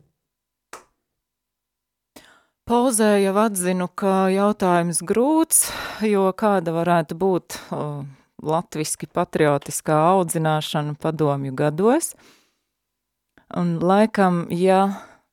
Pauzē 2.64 3.18
jau 3.20 3.34
atzinu, 3.42 3.90
ka 3.92 4.30
jautājums 4.32 5.02
grūts, 5.04 5.66
jo 6.00 6.30
kāda 6.32 6.72
varētu 6.72 7.16
būt 7.20 7.58
uh, 7.60 8.06
latviski 8.40 9.08
patriotiskā 9.12 9.98
audzināšana 10.14 10.96
padomju 11.00 11.52
gados. 11.58 12.14
Un 13.54 13.76
laikam, 13.78 14.44
ja 14.50 14.88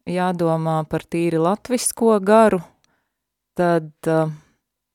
jādomā 0.06 0.82
par 0.90 1.06
tīri 1.10 1.40
latvisko 1.42 2.20
garu, 2.22 2.60
tad, 3.58 3.90
uh, 4.06 4.30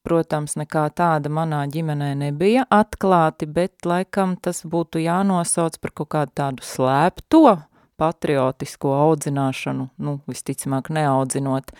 protams, 0.06 0.54
nekā 0.60 0.84
tāda 0.94 1.32
manā 1.32 1.64
ģimenē 1.70 2.12
nebija 2.20 2.66
atklāti, 2.70 3.48
bet 3.50 3.86
laikam 3.88 4.36
tas 4.38 4.62
būtu 4.62 5.02
jānosauc 5.02 5.80
par 5.82 5.94
kaut 5.98 6.10
kādu 6.14 6.36
tādu 6.38 6.66
slēpto 6.66 7.58
patriotisko 7.98 8.94
audzināšanu, 8.94 9.90
nu, 9.98 10.18
visticamāk 10.30 10.92
neaudzinot, 10.94 11.72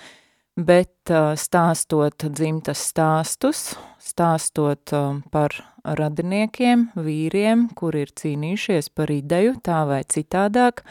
bet 0.59 1.15
uh, 1.15 1.35
stāstot 1.39 2.27
dzimtas 2.27 2.83
stāstus, 2.91 3.75
stāstot 4.03 4.95
uh, 4.97 5.21
par 5.31 5.55
radiniekiem, 5.87 6.89
vīriem, 6.99 7.69
kuri 7.79 8.07
ir 8.07 8.15
cīnījušies 8.19 8.91
par 8.97 9.13
ideju 9.15 9.61
tā 9.63 9.85
vai 9.87 10.03
citādāk, 10.09 10.83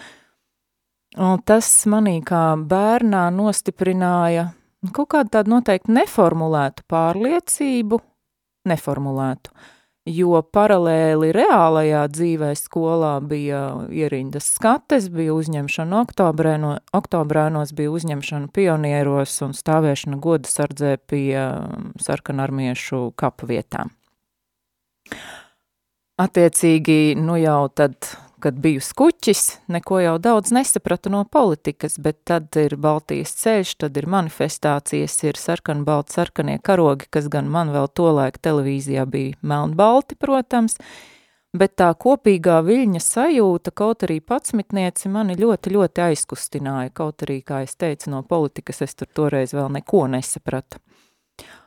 un 1.18 1.41
tas 1.45 1.70
manī 1.91 2.20
kā 2.26 2.53
bērnā 2.59 3.28
nostiprināja 3.34 4.49
kaut 4.93 5.09
kādu 5.13 5.32
tādu 5.38 5.55
noteikti 5.55 5.93
neformulētu 5.95 6.86
pārliecību, 6.91 7.99
neformulētu, 8.70 9.53
jo 10.13 10.41
paralēli 10.53 11.32
reālajā 11.34 12.03
dzīvē 12.13 12.51
skolā 12.59 13.16
bija 13.26 13.61
ierindas 13.89 14.51
skates, 14.57 15.09
bija 15.13 15.34
uzņemšana 15.38 16.01
oktobrēno, 16.05 16.76
oktobrēnos, 16.97 17.74
bija 17.78 17.93
uzņemšana 17.95 18.51
pionieros 18.53 19.39
un 19.45 19.55
stāvēšana 19.57 20.20
goda 20.22 20.51
sardzē 20.51 20.97
pie 21.09 21.39
sarkanarmiešu 22.01 23.07
kapu 23.18 23.49
vietām. 23.49 23.93
Attiecīgi, 26.22 27.18
nu 27.20 27.36
jau 27.41 27.66
tad 27.76 28.07
kad 28.45 28.59
biju 28.61 28.81
skuķis, 28.85 29.39
neko 29.73 29.97
jau 30.03 30.17
daudz 30.21 30.51
nesapratu 30.53 31.09
no 31.09 31.23
politikas, 31.25 31.95
bet 31.97 32.19
tad 32.29 32.53
ir 32.61 32.75
Baltijas 32.77 33.31
ceļš, 33.39 33.71
tad 33.81 33.97
ir 33.97 34.05
manifestācijas, 34.05 35.15
ir 35.25 35.39
sarkanbalti 35.41 36.13
sarkanie 36.19 36.59
karogi, 36.61 37.09
kas 37.09 37.25
gan 37.33 37.49
man 37.49 37.73
vēl 37.73 37.89
tolaik 37.97 38.37
televīzijā 38.45 39.07
bija 39.09 39.39
melnbalti, 39.41 40.13
protams, 40.21 40.77
bet 41.57 41.73
tā 41.81 41.89
kopīgā 41.97 42.59
viļņa 42.69 43.01
sajūta, 43.01 43.73
kaut 43.73 44.05
arī 44.05 44.19
patsmitnieci 44.21 45.09
mani 45.09 45.39
ļoti, 45.41 45.73
ļoti 45.73 46.05
aizkustināja, 46.11 46.93
kaut 46.93 47.25
arī, 47.25 47.41
kā 47.41 47.63
es 47.65 47.73
teicu, 47.73 48.13
no 48.13 48.21
politikas 48.29 48.85
es 48.85 48.93
tur 48.93 49.09
toreiz 49.09 49.57
vēl 49.57 49.73
neko 49.79 50.05
nesapratu. 50.19 50.84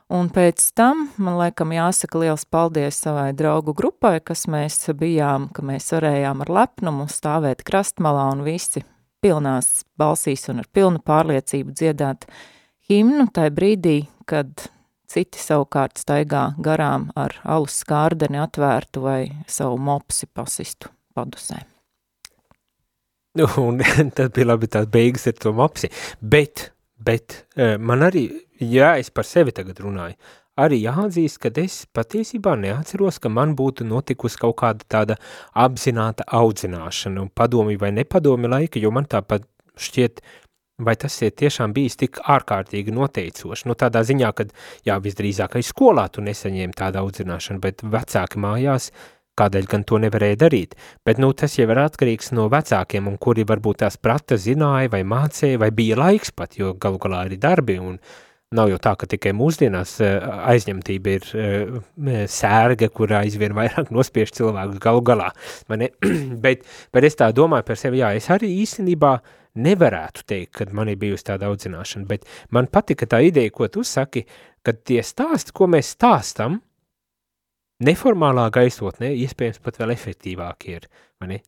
Un 0.09 0.31
pēc 0.33 0.63
tam 0.73 1.03
man 1.21 1.35
laikam 1.37 1.69
jāsaka 1.69 2.17
liels 2.23 2.45
paldies 2.49 2.97
savai 3.03 3.27
draugu 3.37 3.75
grupai, 3.77 4.17
kas 4.25 4.47
mēs 4.49 4.87
bijām, 4.97 5.51
ka 5.53 5.61
mēs 5.61 5.91
varējām 5.93 6.41
ar 6.41 6.49
lepnumu 6.49 7.05
stāvēt 7.13 7.61
krastmalā 7.67 8.23
un 8.33 8.41
visi 8.47 8.81
pilnās 9.21 9.83
balsīs 10.01 10.47
un 10.49 10.63
ar 10.63 10.71
pilnu 10.73 11.03
pārliecību 11.05 11.77
dziedāt 11.77 12.25
himnu 12.89 13.27
tai 13.35 13.51
brīdī, 13.53 13.99
kad 14.25 14.65
citi 15.09 15.41
savukārt 15.41 16.01
staigā 16.01 16.55
garām 16.57 17.11
ar 17.13 17.37
alus 17.45 17.77
skārdeni 17.83 18.41
atvērtu 18.41 19.05
vai 19.05 19.21
savu 19.45 19.77
mopsi 19.77 20.25
pasistu 20.25 20.89
padusē. 21.13 21.61
Un 23.61 23.77
tad 24.17 24.33
bija 24.33 24.55
labi 24.55 24.73
tās 24.73 24.89
beigas 24.89 25.29
ar 25.29 25.37
to 25.37 25.53
mopsi, 25.53 25.93
bet, 26.21 26.71
bet 26.97 27.43
eh, 27.53 27.77
man 27.77 28.09
arī 28.09 28.25
ja 28.59 28.97
es 28.99 29.09
par 29.09 29.27
sevi 29.27 29.53
tagad 29.55 29.79
runāju, 29.83 30.17
arī 30.59 30.81
jāatzīst, 30.83 31.39
ka 31.41 31.51
es 31.61 31.83
patiesībā 31.95 32.55
neatceros, 32.59 33.19
ka 33.23 33.31
man 33.31 33.55
būtu 33.59 33.87
notikusi 33.87 34.39
kaut 34.41 34.57
kāda 34.61 34.87
tāda 34.87 35.17
apzināta 35.55 36.27
audzināšana 36.27 37.29
padomi 37.35 37.79
vai 37.79 37.93
nepadomi 37.95 38.51
laika, 38.51 38.79
jo 38.79 38.91
man 38.91 39.07
tāpat 39.09 39.47
šķiet, 39.79 40.19
vai 40.83 40.95
tas 40.99 41.15
ir 41.23 41.35
tiešām 41.35 41.73
bijis 41.75 41.97
tik 41.99 42.19
ārkārtīgi 42.23 42.93
noteicoši. 42.95 43.67
Nu, 43.67 43.75
tādā 43.79 44.03
ziņā, 44.07 44.33
ka, 44.35 44.47
jā, 44.87 44.99
visdrīzāk 45.03 45.59
aiz 45.59 45.71
skolā 45.71 46.07
tu 46.11 46.23
nesaņēmi 46.23 46.75
tādu 46.75 47.03
audzināšanu, 47.03 47.63
bet 47.63 47.83
vecāki 47.83 48.39
mājās, 48.39 48.91
kādēļ 49.39 49.67
gan 49.71 49.83
to 49.87 49.99
nevarēja 50.03 50.39
darīt. 50.39 50.75
Bet, 51.07 51.19
nu, 51.19 51.31
tas 51.31 51.55
jau 51.55 51.67
ir 51.67 51.79
atkarīgs 51.79 52.33
no 52.35 52.49
vecākiem, 52.51 53.07
un 53.07 53.15
kuri 53.19 53.45
varbūt 53.47 53.85
tās 53.85 53.95
prata 53.99 54.35
zināja 54.39 54.91
vai 54.91 55.05
mācēja, 55.07 55.59
vai 55.61 55.71
bija 55.75 55.99
laiks 55.99 56.35
pat, 56.35 56.59
jo 56.59 56.73
galu 56.79 56.99
galā 56.99 57.23
arī 57.27 57.39
darbi 57.39 57.77
un, 57.79 57.95
uh, 57.95 58.28
Nav 58.57 58.71
jau 58.71 58.79
tā, 58.81 58.95
ka 58.97 59.05
tikai 59.05 59.29
mūsdienās 59.37 59.91
eh, 60.01 60.23
aizņemtība 60.49 61.11
ir 61.13 61.25
eh, 61.37 62.21
sērga, 62.33 62.87
kurā 62.89 63.19
aizvien 63.21 63.53
vairāk 63.53 63.91
nospiež 63.95 64.33
cilvēkus 64.33 64.79
galu 64.81 65.03
galā. 65.05 65.27
bet, 66.45 66.65
bet 66.89 67.05
es 67.05 67.19
tā 67.19 67.27
domāju 67.35 67.67
par 67.67 67.77
sevi, 67.77 68.01
jā, 68.01 68.09
es 68.17 68.29
arī 68.33 68.49
īstenībā 68.63 69.11
nevarētu 69.61 70.25
teikt, 70.25 70.53
ka 70.57 70.67
man 70.73 70.89
ir 70.89 70.97
bijusi 70.97 71.27
tāda 71.29 71.51
audzināšana, 71.51 72.09
bet 72.09 72.25
man 72.55 72.71
patika 72.73 73.05
tā 73.11 73.21
ideja, 73.27 73.53
ko 73.53 73.69
tu 73.69 73.85
saki, 73.85 74.25
ka 74.65 74.73
tie 74.73 75.03
stāsti, 75.05 75.53
ko 75.53 75.69
mēs 75.69 75.93
stāstam, 75.93 76.57
neformālā 77.85 78.49
gaisotnē 78.57 79.13
iespējams 79.27 79.61
pat 79.61 79.77
vēl 79.77 79.93
efektīvāki 79.93 80.77
ir, 80.79 80.89
vai 81.21 81.35
ne? 81.35 81.41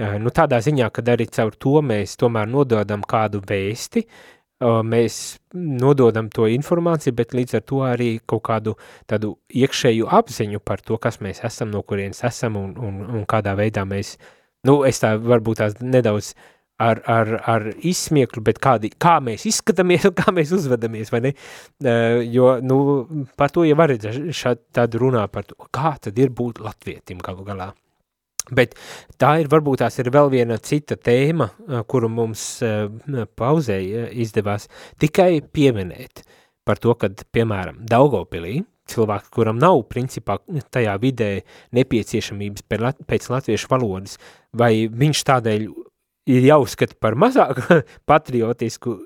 Eh, 0.00 0.18
nu, 0.18 0.34
tādā 0.34 0.58
ziņā, 0.64 0.90
ka 0.90 1.06
arī 1.14 1.30
caur 1.30 1.54
to 1.54 1.78
mēs 1.86 2.18
tomēr 2.18 2.50
nododam 2.50 3.06
kādu 3.06 3.44
vēsti, 3.46 4.08
uh, 4.08 4.41
mēs 4.86 5.18
nododam 5.54 6.30
to 6.32 6.46
informāciju, 6.50 7.16
bet 7.18 7.34
līdz 7.36 7.58
ar 7.58 7.66
to 7.68 7.82
arī 7.86 8.10
kaut 8.26 8.44
kādu 8.48 8.76
tādu 9.10 9.34
iekšēju 9.48 10.08
apziņu 10.20 10.62
par 10.64 10.80
to, 10.80 10.98
kas 11.02 11.20
mēs 11.24 11.42
esam, 11.44 11.72
no 11.74 11.82
kurienes 11.82 12.22
esam 12.28 12.56
un, 12.60 12.72
un, 12.78 13.02
un 13.18 13.28
kādā 13.28 13.56
veidā 13.58 13.84
mēs, 13.88 14.16
nu, 14.68 14.82
es 14.88 15.02
tā 15.02 15.14
varbūt 15.20 15.62
tās 15.62 15.78
nedaudz 15.82 16.32
ar, 16.82 17.02
ar, 17.06 17.32
ar 17.46 17.68
izsmieklu, 17.78 18.42
bet 18.44 18.58
kādi, 18.62 18.90
kā 19.02 19.18
mēs 19.24 19.46
izskatāmies 19.50 20.08
un 20.08 20.16
kā 20.18 20.32
mēs 20.34 20.52
uzvedamies, 20.56 21.12
vai 21.14 21.22
ne? 21.28 21.34
Jo, 22.32 22.56
nu, 22.64 22.78
par 23.38 23.54
to 23.54 23.66
jau 23.68 23.78
var 23.78 23.94
šādi 23.94 24.62
tādu 24.74 25.04
runā 25.04 25.26
par 25.32 25.46
to, 25.48 25.58
kā 25.74 25.94
tad 26.02 26.18
ir 26.18 26.32
būt 26.34 26.62
latvietim 26.64 27.22
galu 27.22 27.46
galā. 27.46 27.72
Bet 28.50 28.74
tā 29.22 29.36
ir 29.38 29.48
varbūt 29.52 29.84
tās 29.84 30.00
ir 30.02 30.10
vēl 30.10 30.30
viena 30.32 30.58
cita 30.58 30.96
tēma, 30.98 31.46
kuru 31.86 32.10
mums 32.10 32.42
pauzē 33.38 33.78
izdevās 34.10 34.66
tikai 35.00 35.44
pieminēt 35.46 36.24
par 36.66 36.80
to, 36.82 36.94
kad, 36.98 37.22
piemēram, 37.34 37.78
Daugavpilī 37.86 38.60
cilvēks, 38.90 39.30
kuram 39.34 39.60
nav 39.62 39.84
principā 39.90 40.40
tajā 40.74 40.96
vidē 41.02 41.30
nepieciešamības 41.76 42.66
pēc 42.66 43.30
latviešu 43.30 43.70
valodas, 43.70 44.18
vai 44.50 44.88
viņš 44.90 45.22
tādēļ 45.30 45.66
ir 46.32 46.46
jāuzskata 46.50 46.98
par 47.00 47.16
mazāk 47.18 47.62
patriotisku 48.10 48.98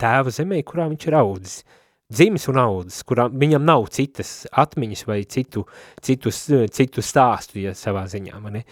tēva 0.00 0.32
zemē, 0.34 0.62
kurā 0.66 0.88
viņš 0.90 1.08
ir 1.08 1.18
audzis. 1.20 1.60
Dzimis 2.06 2.44
un 2.46 2.60
audzis, 2.62 3.00
kurām 3.02 3.34
viņam 3.34 3.64
nav 3.66 3.88
citas 3.90 4.44
atmiņas 4.54 5.00
vai 5.08 5.24
citu, 5.26 5.64
citus, 5.98 6.44
citu 6.70 7.02
stāstu, 7.02 7.58
ja 7.64 7.72
savā 7.74 8.04
ziņā, 8.06 8.38
mani. 8.44 8.62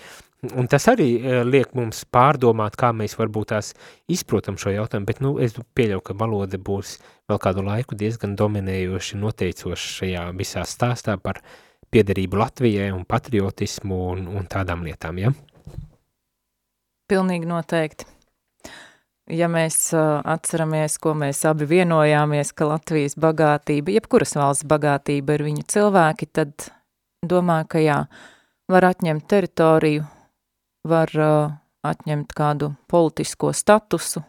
Un 0.55 0.69
tas 0.71 0.87
arī 0.93 1.09
e, 1.17 1.41
liek 1.49 1.73
mums 1.75 2.05
pārdomāt, 2.15 2.77
kā 2.79 2.93
mēs 2.95 3.17
varbūt 3.19 3.51
tās 3.51 3.73
izprotam 4.13 4.59
šo 4.61 4.75
jautājumu, 4.75 5.09
bet, 5.09 5.23
nu, 5.25 5.35
es 5.43 5.57
pieļauju, 5.57 6.05
ka 6.05 6.17
valoda 6.21 6.61
būs 6.61 6.99
vēl 7.31 7.41
kādu 7.43 7.65
laiku 7.67 7.99
diezgan 7.99 8.37
dominējoši 8.39 9.19
noteicoši 9.19 9.93
šajā 9.99 10.25
visā 10.39 10.63
stāstā 10.69 11.17
par 11.19 11.41
piederību 11.91 12.39
Latvijai 12.39 12.93
un 12.95 13.03
patriotismu 13.09 14.01
un, 14.13 14.27
un 14.31 14.47
tādām 14.51 14.87
lietām, 14.87 15.19
ja? 15.25 15.35
Pilnīgi 17.11 17.51
noteikti. 17.51 18.14
Ja 19.33 19.47
mēs 19.49 19.89
atceramies, 19.97 20.99
ko 21.01 21.15
mēs 21.17 21.39
abi 21.49 21.65
vienojāmies, 21.65 22.51
ka 22.53 22.69
Latvijas 22.69 23.15
bagātība, 23.17 23.95
jebkuras 23.97 24.37
valsts 24.37 24.67
bagātība 24.69 25.39
ir 25.39 25.47
viņu 25.47 25.65
cilvēki, 25.73 26.29
tad 26.29 26.67
domāju, 27.25 27.71
ka 27.73 27.81
jā, 27.81 27.97
var 28.69 28.89
atņemt 28.91 29.25
teritoriju, 29.33 30.05
var 30.85 31.17
atņemt 31.89 32.37
kādu 32.37 32.75
politisko 32.93 33.55
statusu, 33.57 34.21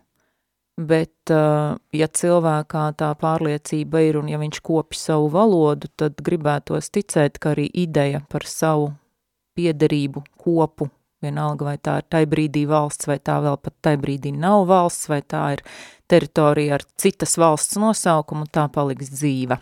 bet 0.79 1.27
ja 1.27 2.07
cilvēkā 2.07 2.87
tā 2.95 3.11
pārliecība 3.19 4.07
ir 4.07 4.21
un 4.23 4.31
ja 4.31 4.39
viņš 4.39 4.63
kopi 4.63 4.95
savu 4.95 5.27
valodu, 5.35 5.91
tad 5.99 6.23
gribētos 6.23 6.87
ticēt, 6.95 7.43
ka 7.43 7.51
arī 7.51 7.67
ideja 7.83 8.23
par 8.31 8.47
savu 8.47 8.93
piederību 9.59 10.23
kopu 10.39 10.87
vienalga 11.25 11.67
vai 11.67 11.75
tā 11.81 11.99
ir 12.01 12.07
tai 12.09 12.23
brīdī 12.29 12.65
valsts, 12.69 13.09
vai 13.09 13.17
tā 13.19 13.39
vēl 13.43 13.57
pat 13.61 13.75
tai 13.85 13.95
brīdī 14.01 14.31
nav 14.35 14.67
valsts, 14.69 15.09
vai 15.11 15.21
tā 15.21 15.45
ir 15.57 15.63
teritorija 16.11 16.77
ar 16.77 16.85
citas 17.01 17.37
valsts 17.41 17.79
nosaukumu, 17.81 18.47
tā 18.51 18.67
paliks 18.73 19.11
dzīva. 19.13 19.59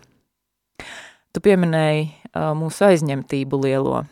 Tu 1.33 1.41
pieminēji 1.41 2.03
uh, 2.09 2.51
mūsu 2.57 2.89
aizņemtību 2.91 3.63
lielo. 3.63 4.03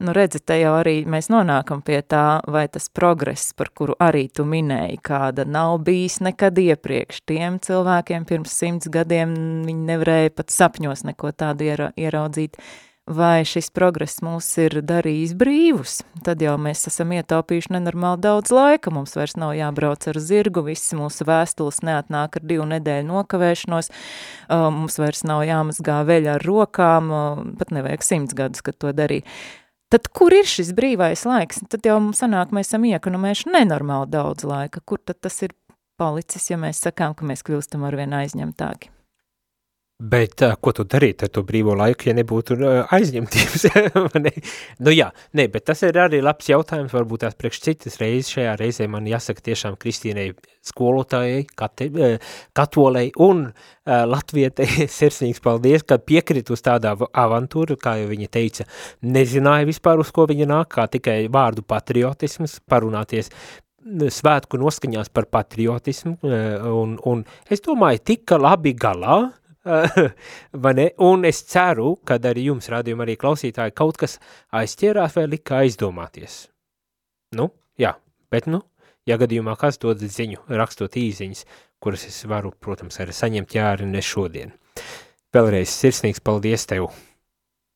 Nu, 0.00 0.14
redzi, 0.16 0.40
te 0.40 0.56
jau 0.56 0.72
arī 0.78 1.02
mēs 1.04 1.28
nonākam 1.28 1.82
pie 1.84 1.98
tā, 2.00 2.40
vai 2.48 2.64
tas 2.72 2.88
progress, 2.88 3.52
par 3.52 3.68
kuru 3.76 3.98
arī 4.00 4.30
tu 4.32 4.46
minēji, 4.48 4.96
kāda 5.04 5.44
nav 5.44 5.82
bijis 5.84 6.22
nekad 6.24 6.56
iepriekš. 6.58 7.20
Tiem 7.28 7.60
cilvēkiem 7.60 8.24
pirms 8.24 8.54
simts 8.62 8.88
gadiem 8.88 9.36
viņi 9.68 9.90
nevarēja 9.92 10.32
pat 10.40 10.56
sapņos 10.56 11.04
neko 11.10 11.34
tādu 11.36 11.68
iera, 11.68 11.90
ieraudzīt. 12.00 12.56
Uh, 12.56 12.89
vai 13.10 13.42
šis 13.48 13.70
progress 13.74 14.22
mūs 14.24 14.46
ir 14.62 14.78
darījis 14.86 15.34
brīvus, 15.38 16.00
tad 16.24 16.42
jau 16.44 16.54
mēs 16.62 16.86
esam 16.90 17.12
ietaupījuši 17.16 17.74
nenormāli 17.74 18.22
daudz 18.24 18.52
laika, 18.54 18.92
mums 18.94 19.16
vairs 19.18 19.36
nav 19.40 19.54
jābrauc 19.58 20.06
ar 20.12 20.20
zirgu, 20.22 20.62
visas 20.68 20.94
mūsu 20.98 21.26
vēstules 21.28 21.82
neatnāk 21.86 22.38
ar 22.38 22.46
divu 22.46 22.68
nedēļu 22.70 23.08
nokavēšanos, 23.10 23.90
mums 24.76 25.00
vairs 25.02 25.24
nav 25.26 25.42
jāmazgā 25.48 26.00
veļa 26.06 26.36
ar 26.38 26.46
rokām, 26.46 27.10
pat 27.58 27.74
nevajag 27.74 28.06
simts 28.06 28.36
gadus, 28.38 28.62
kad 28.66 28.78
to 28.78 28.94
darīja. 28.94 29.26
Tad 29.90 30.06
kur 30.14 30.30
ir 30.30 30.46
šis 30.46 30.70
brīvais 30.78 31.24
laiks? 31.26 31.64
Tad 31.66 31.88
jau 31.88 31.96
mums 31.98 32.22
sanāk, 32.22 32.52
mēs 32.54 32.70
esam 32.70 32.86
iekonomējuši 32.86 33.50
nenormāli 33.56 34.12
daudz 34.12 34.46
laika. 34.46 34.84
Kur 34.86 35.02
tad 35.02 35.18
tas 35.18 35.40
ir 35.42 35.56
palicis, 35.98 36.46
ja 36.52 36.60
mēs 36.62 36.78
sakām, 36.86 37.18
ka 37.18 37.26
mēs 37.26 37.42
kļūstam 37.42 37.82
arvien 37.88 38.14
aizņemtāki? 38.22 38.94
Bet 40.00 40.40
uh, 40.40 40.54
ko 40.56 40.72
tu 40.72 40.86
darītu 40.88 41.26
ar 41.26 41.30
to 41.34 41.42
brīvo 41.44 41.74
laiku, 41.76 42.06
ja 42.08 42.14
nebūtu 42.16 42.54
uh, 42.56 42.92
aizņemtības? 42.96 43.66
ne? 44.24 44.32
Nu 44.80 44.94
jā, 44.94 45.10
ne, 45.36 45.44
bet 45.52 45.66
tas 45.68 45.82
ir 45.84 45.98
arī 46.00 46.22
labs 46.24 46.48
jautājums, 46.48 46.94
varbūt 46.96 47.26
tās 47.26 47.36
priekš 47.36 47.60
citas 47.66 47.98
reizes. 48.00 48.30
Šajā 48.32 48.54
reizē 48.56 48.86
man 48.88 49.04
jāsaka 49.10 49.44
tiešām 49.50 49.76
Kristīnei 49.80 50.30
skolotājai, 50.64 51.42
kate, 51.52 51.90
uh, 51.92 52.32
katolei 52.56 53.10
un 53.20 53.42
uh, 53.50 53.92
latvietei 54.08 54.86
sirsnīgs 54.98 55.42
paldies, 55.44 55.84
ka 55.84 55.98
piekrit 56.00 56.48
uz 56.48 56.64
tādu 56.64 57.10
avantūru, 57.12 57.76
kā 57.80 57.98
jau 58.00 58.08
viņa 58.08 58.28
teica, 58.32 58.64
nezināja 59.04 59.68
vispār, 59.68 60.00
uz 60.00 60.12
ko 60.16 60.24
viņa 60.30 60.48
nāk, 60.48 60.70
kā 60.78 60.86
tikai 60.96 61.26
vārdu 61.28 61.66
patriotisms, 61.68 62.62
parunāties 62.64 63.28
svētku 64.12 64.56
noskaņās 64.60 65.12
par 65.12 65.28
patriotismu, 65.32 66.18
un, 66.22 66.96
un 67.08 67.22
es 67.50 67.64
domāju, 67.64 68.02
tika 68.12 68.36
labi 68.40 68.74
galā, 68.76 69.22
vai 70.64 70.72
ne? 70.74 70.86
Un 71.04 71.26
es 71.28 71.42
ceru, 71.48 71.94
ka 72.06 72.18
arī 72.30 72.46
jums, 72.48 72.70
rādījumā, 72.72 73.04
arī 73.04 73.16
klausītāji, 73.20 73.76
kaut 73.76 74.00
kas 74.00 74.18
aizķērās 74.56 75.16
vai 75.18 75.26
lika 75.28 75.60
aizdomāties. 75.64 76.46
Nu, 77.36 77.50
jā, 77.78 77.94
bet, 78.32 78.48
nu, 78.50 78.62
ja 79.08 79.18
gadījumā 79.20 79.56
kāds 79.60 79.78
dod 79.82 80.00
ziņu, 80.00 80.46
rakstot 80.48 80.96
īziņas, 80.96 81.44
kuras 81.80 82.06
es 82.08 82.22
varu, 82.28 82.52
protams, 82.56 82.98
arī 83.02 83.14
saņemt 83.16 83.54
jāri 83.56 83.88
ne 83.88 84.02
šodien. 84.04 84.54
Vēlreiz 85.34 85.70
sirsnīgs 85.70 86.24
paldies 86.24 86.66
tev! 86.66 86.90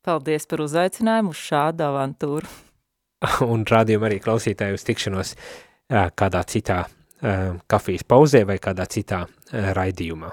Paldies 0.04 0.44
par 0.48 0.60
uzaicinājumu 0.64 1.32
uz 1.32 1.40
šādu 1.40 1.86
avantūru. 1.86 2.50
Un 3.52 3.64
rādījumu 3.68 4.08
arī 4.08 4.18
klausītāju 4.24 4.76
uz 4.76 4.84
tikšanos 4.84 5.34
kādā 5.88 6.42
citā 6.48 6.82
kafijas 7.70 8.04
pauzē 8.08 8.44
vai 8.48 8.58
kādā 8.60 8.84
citā 8.90 9.22
raidījumā. 9.52 10.32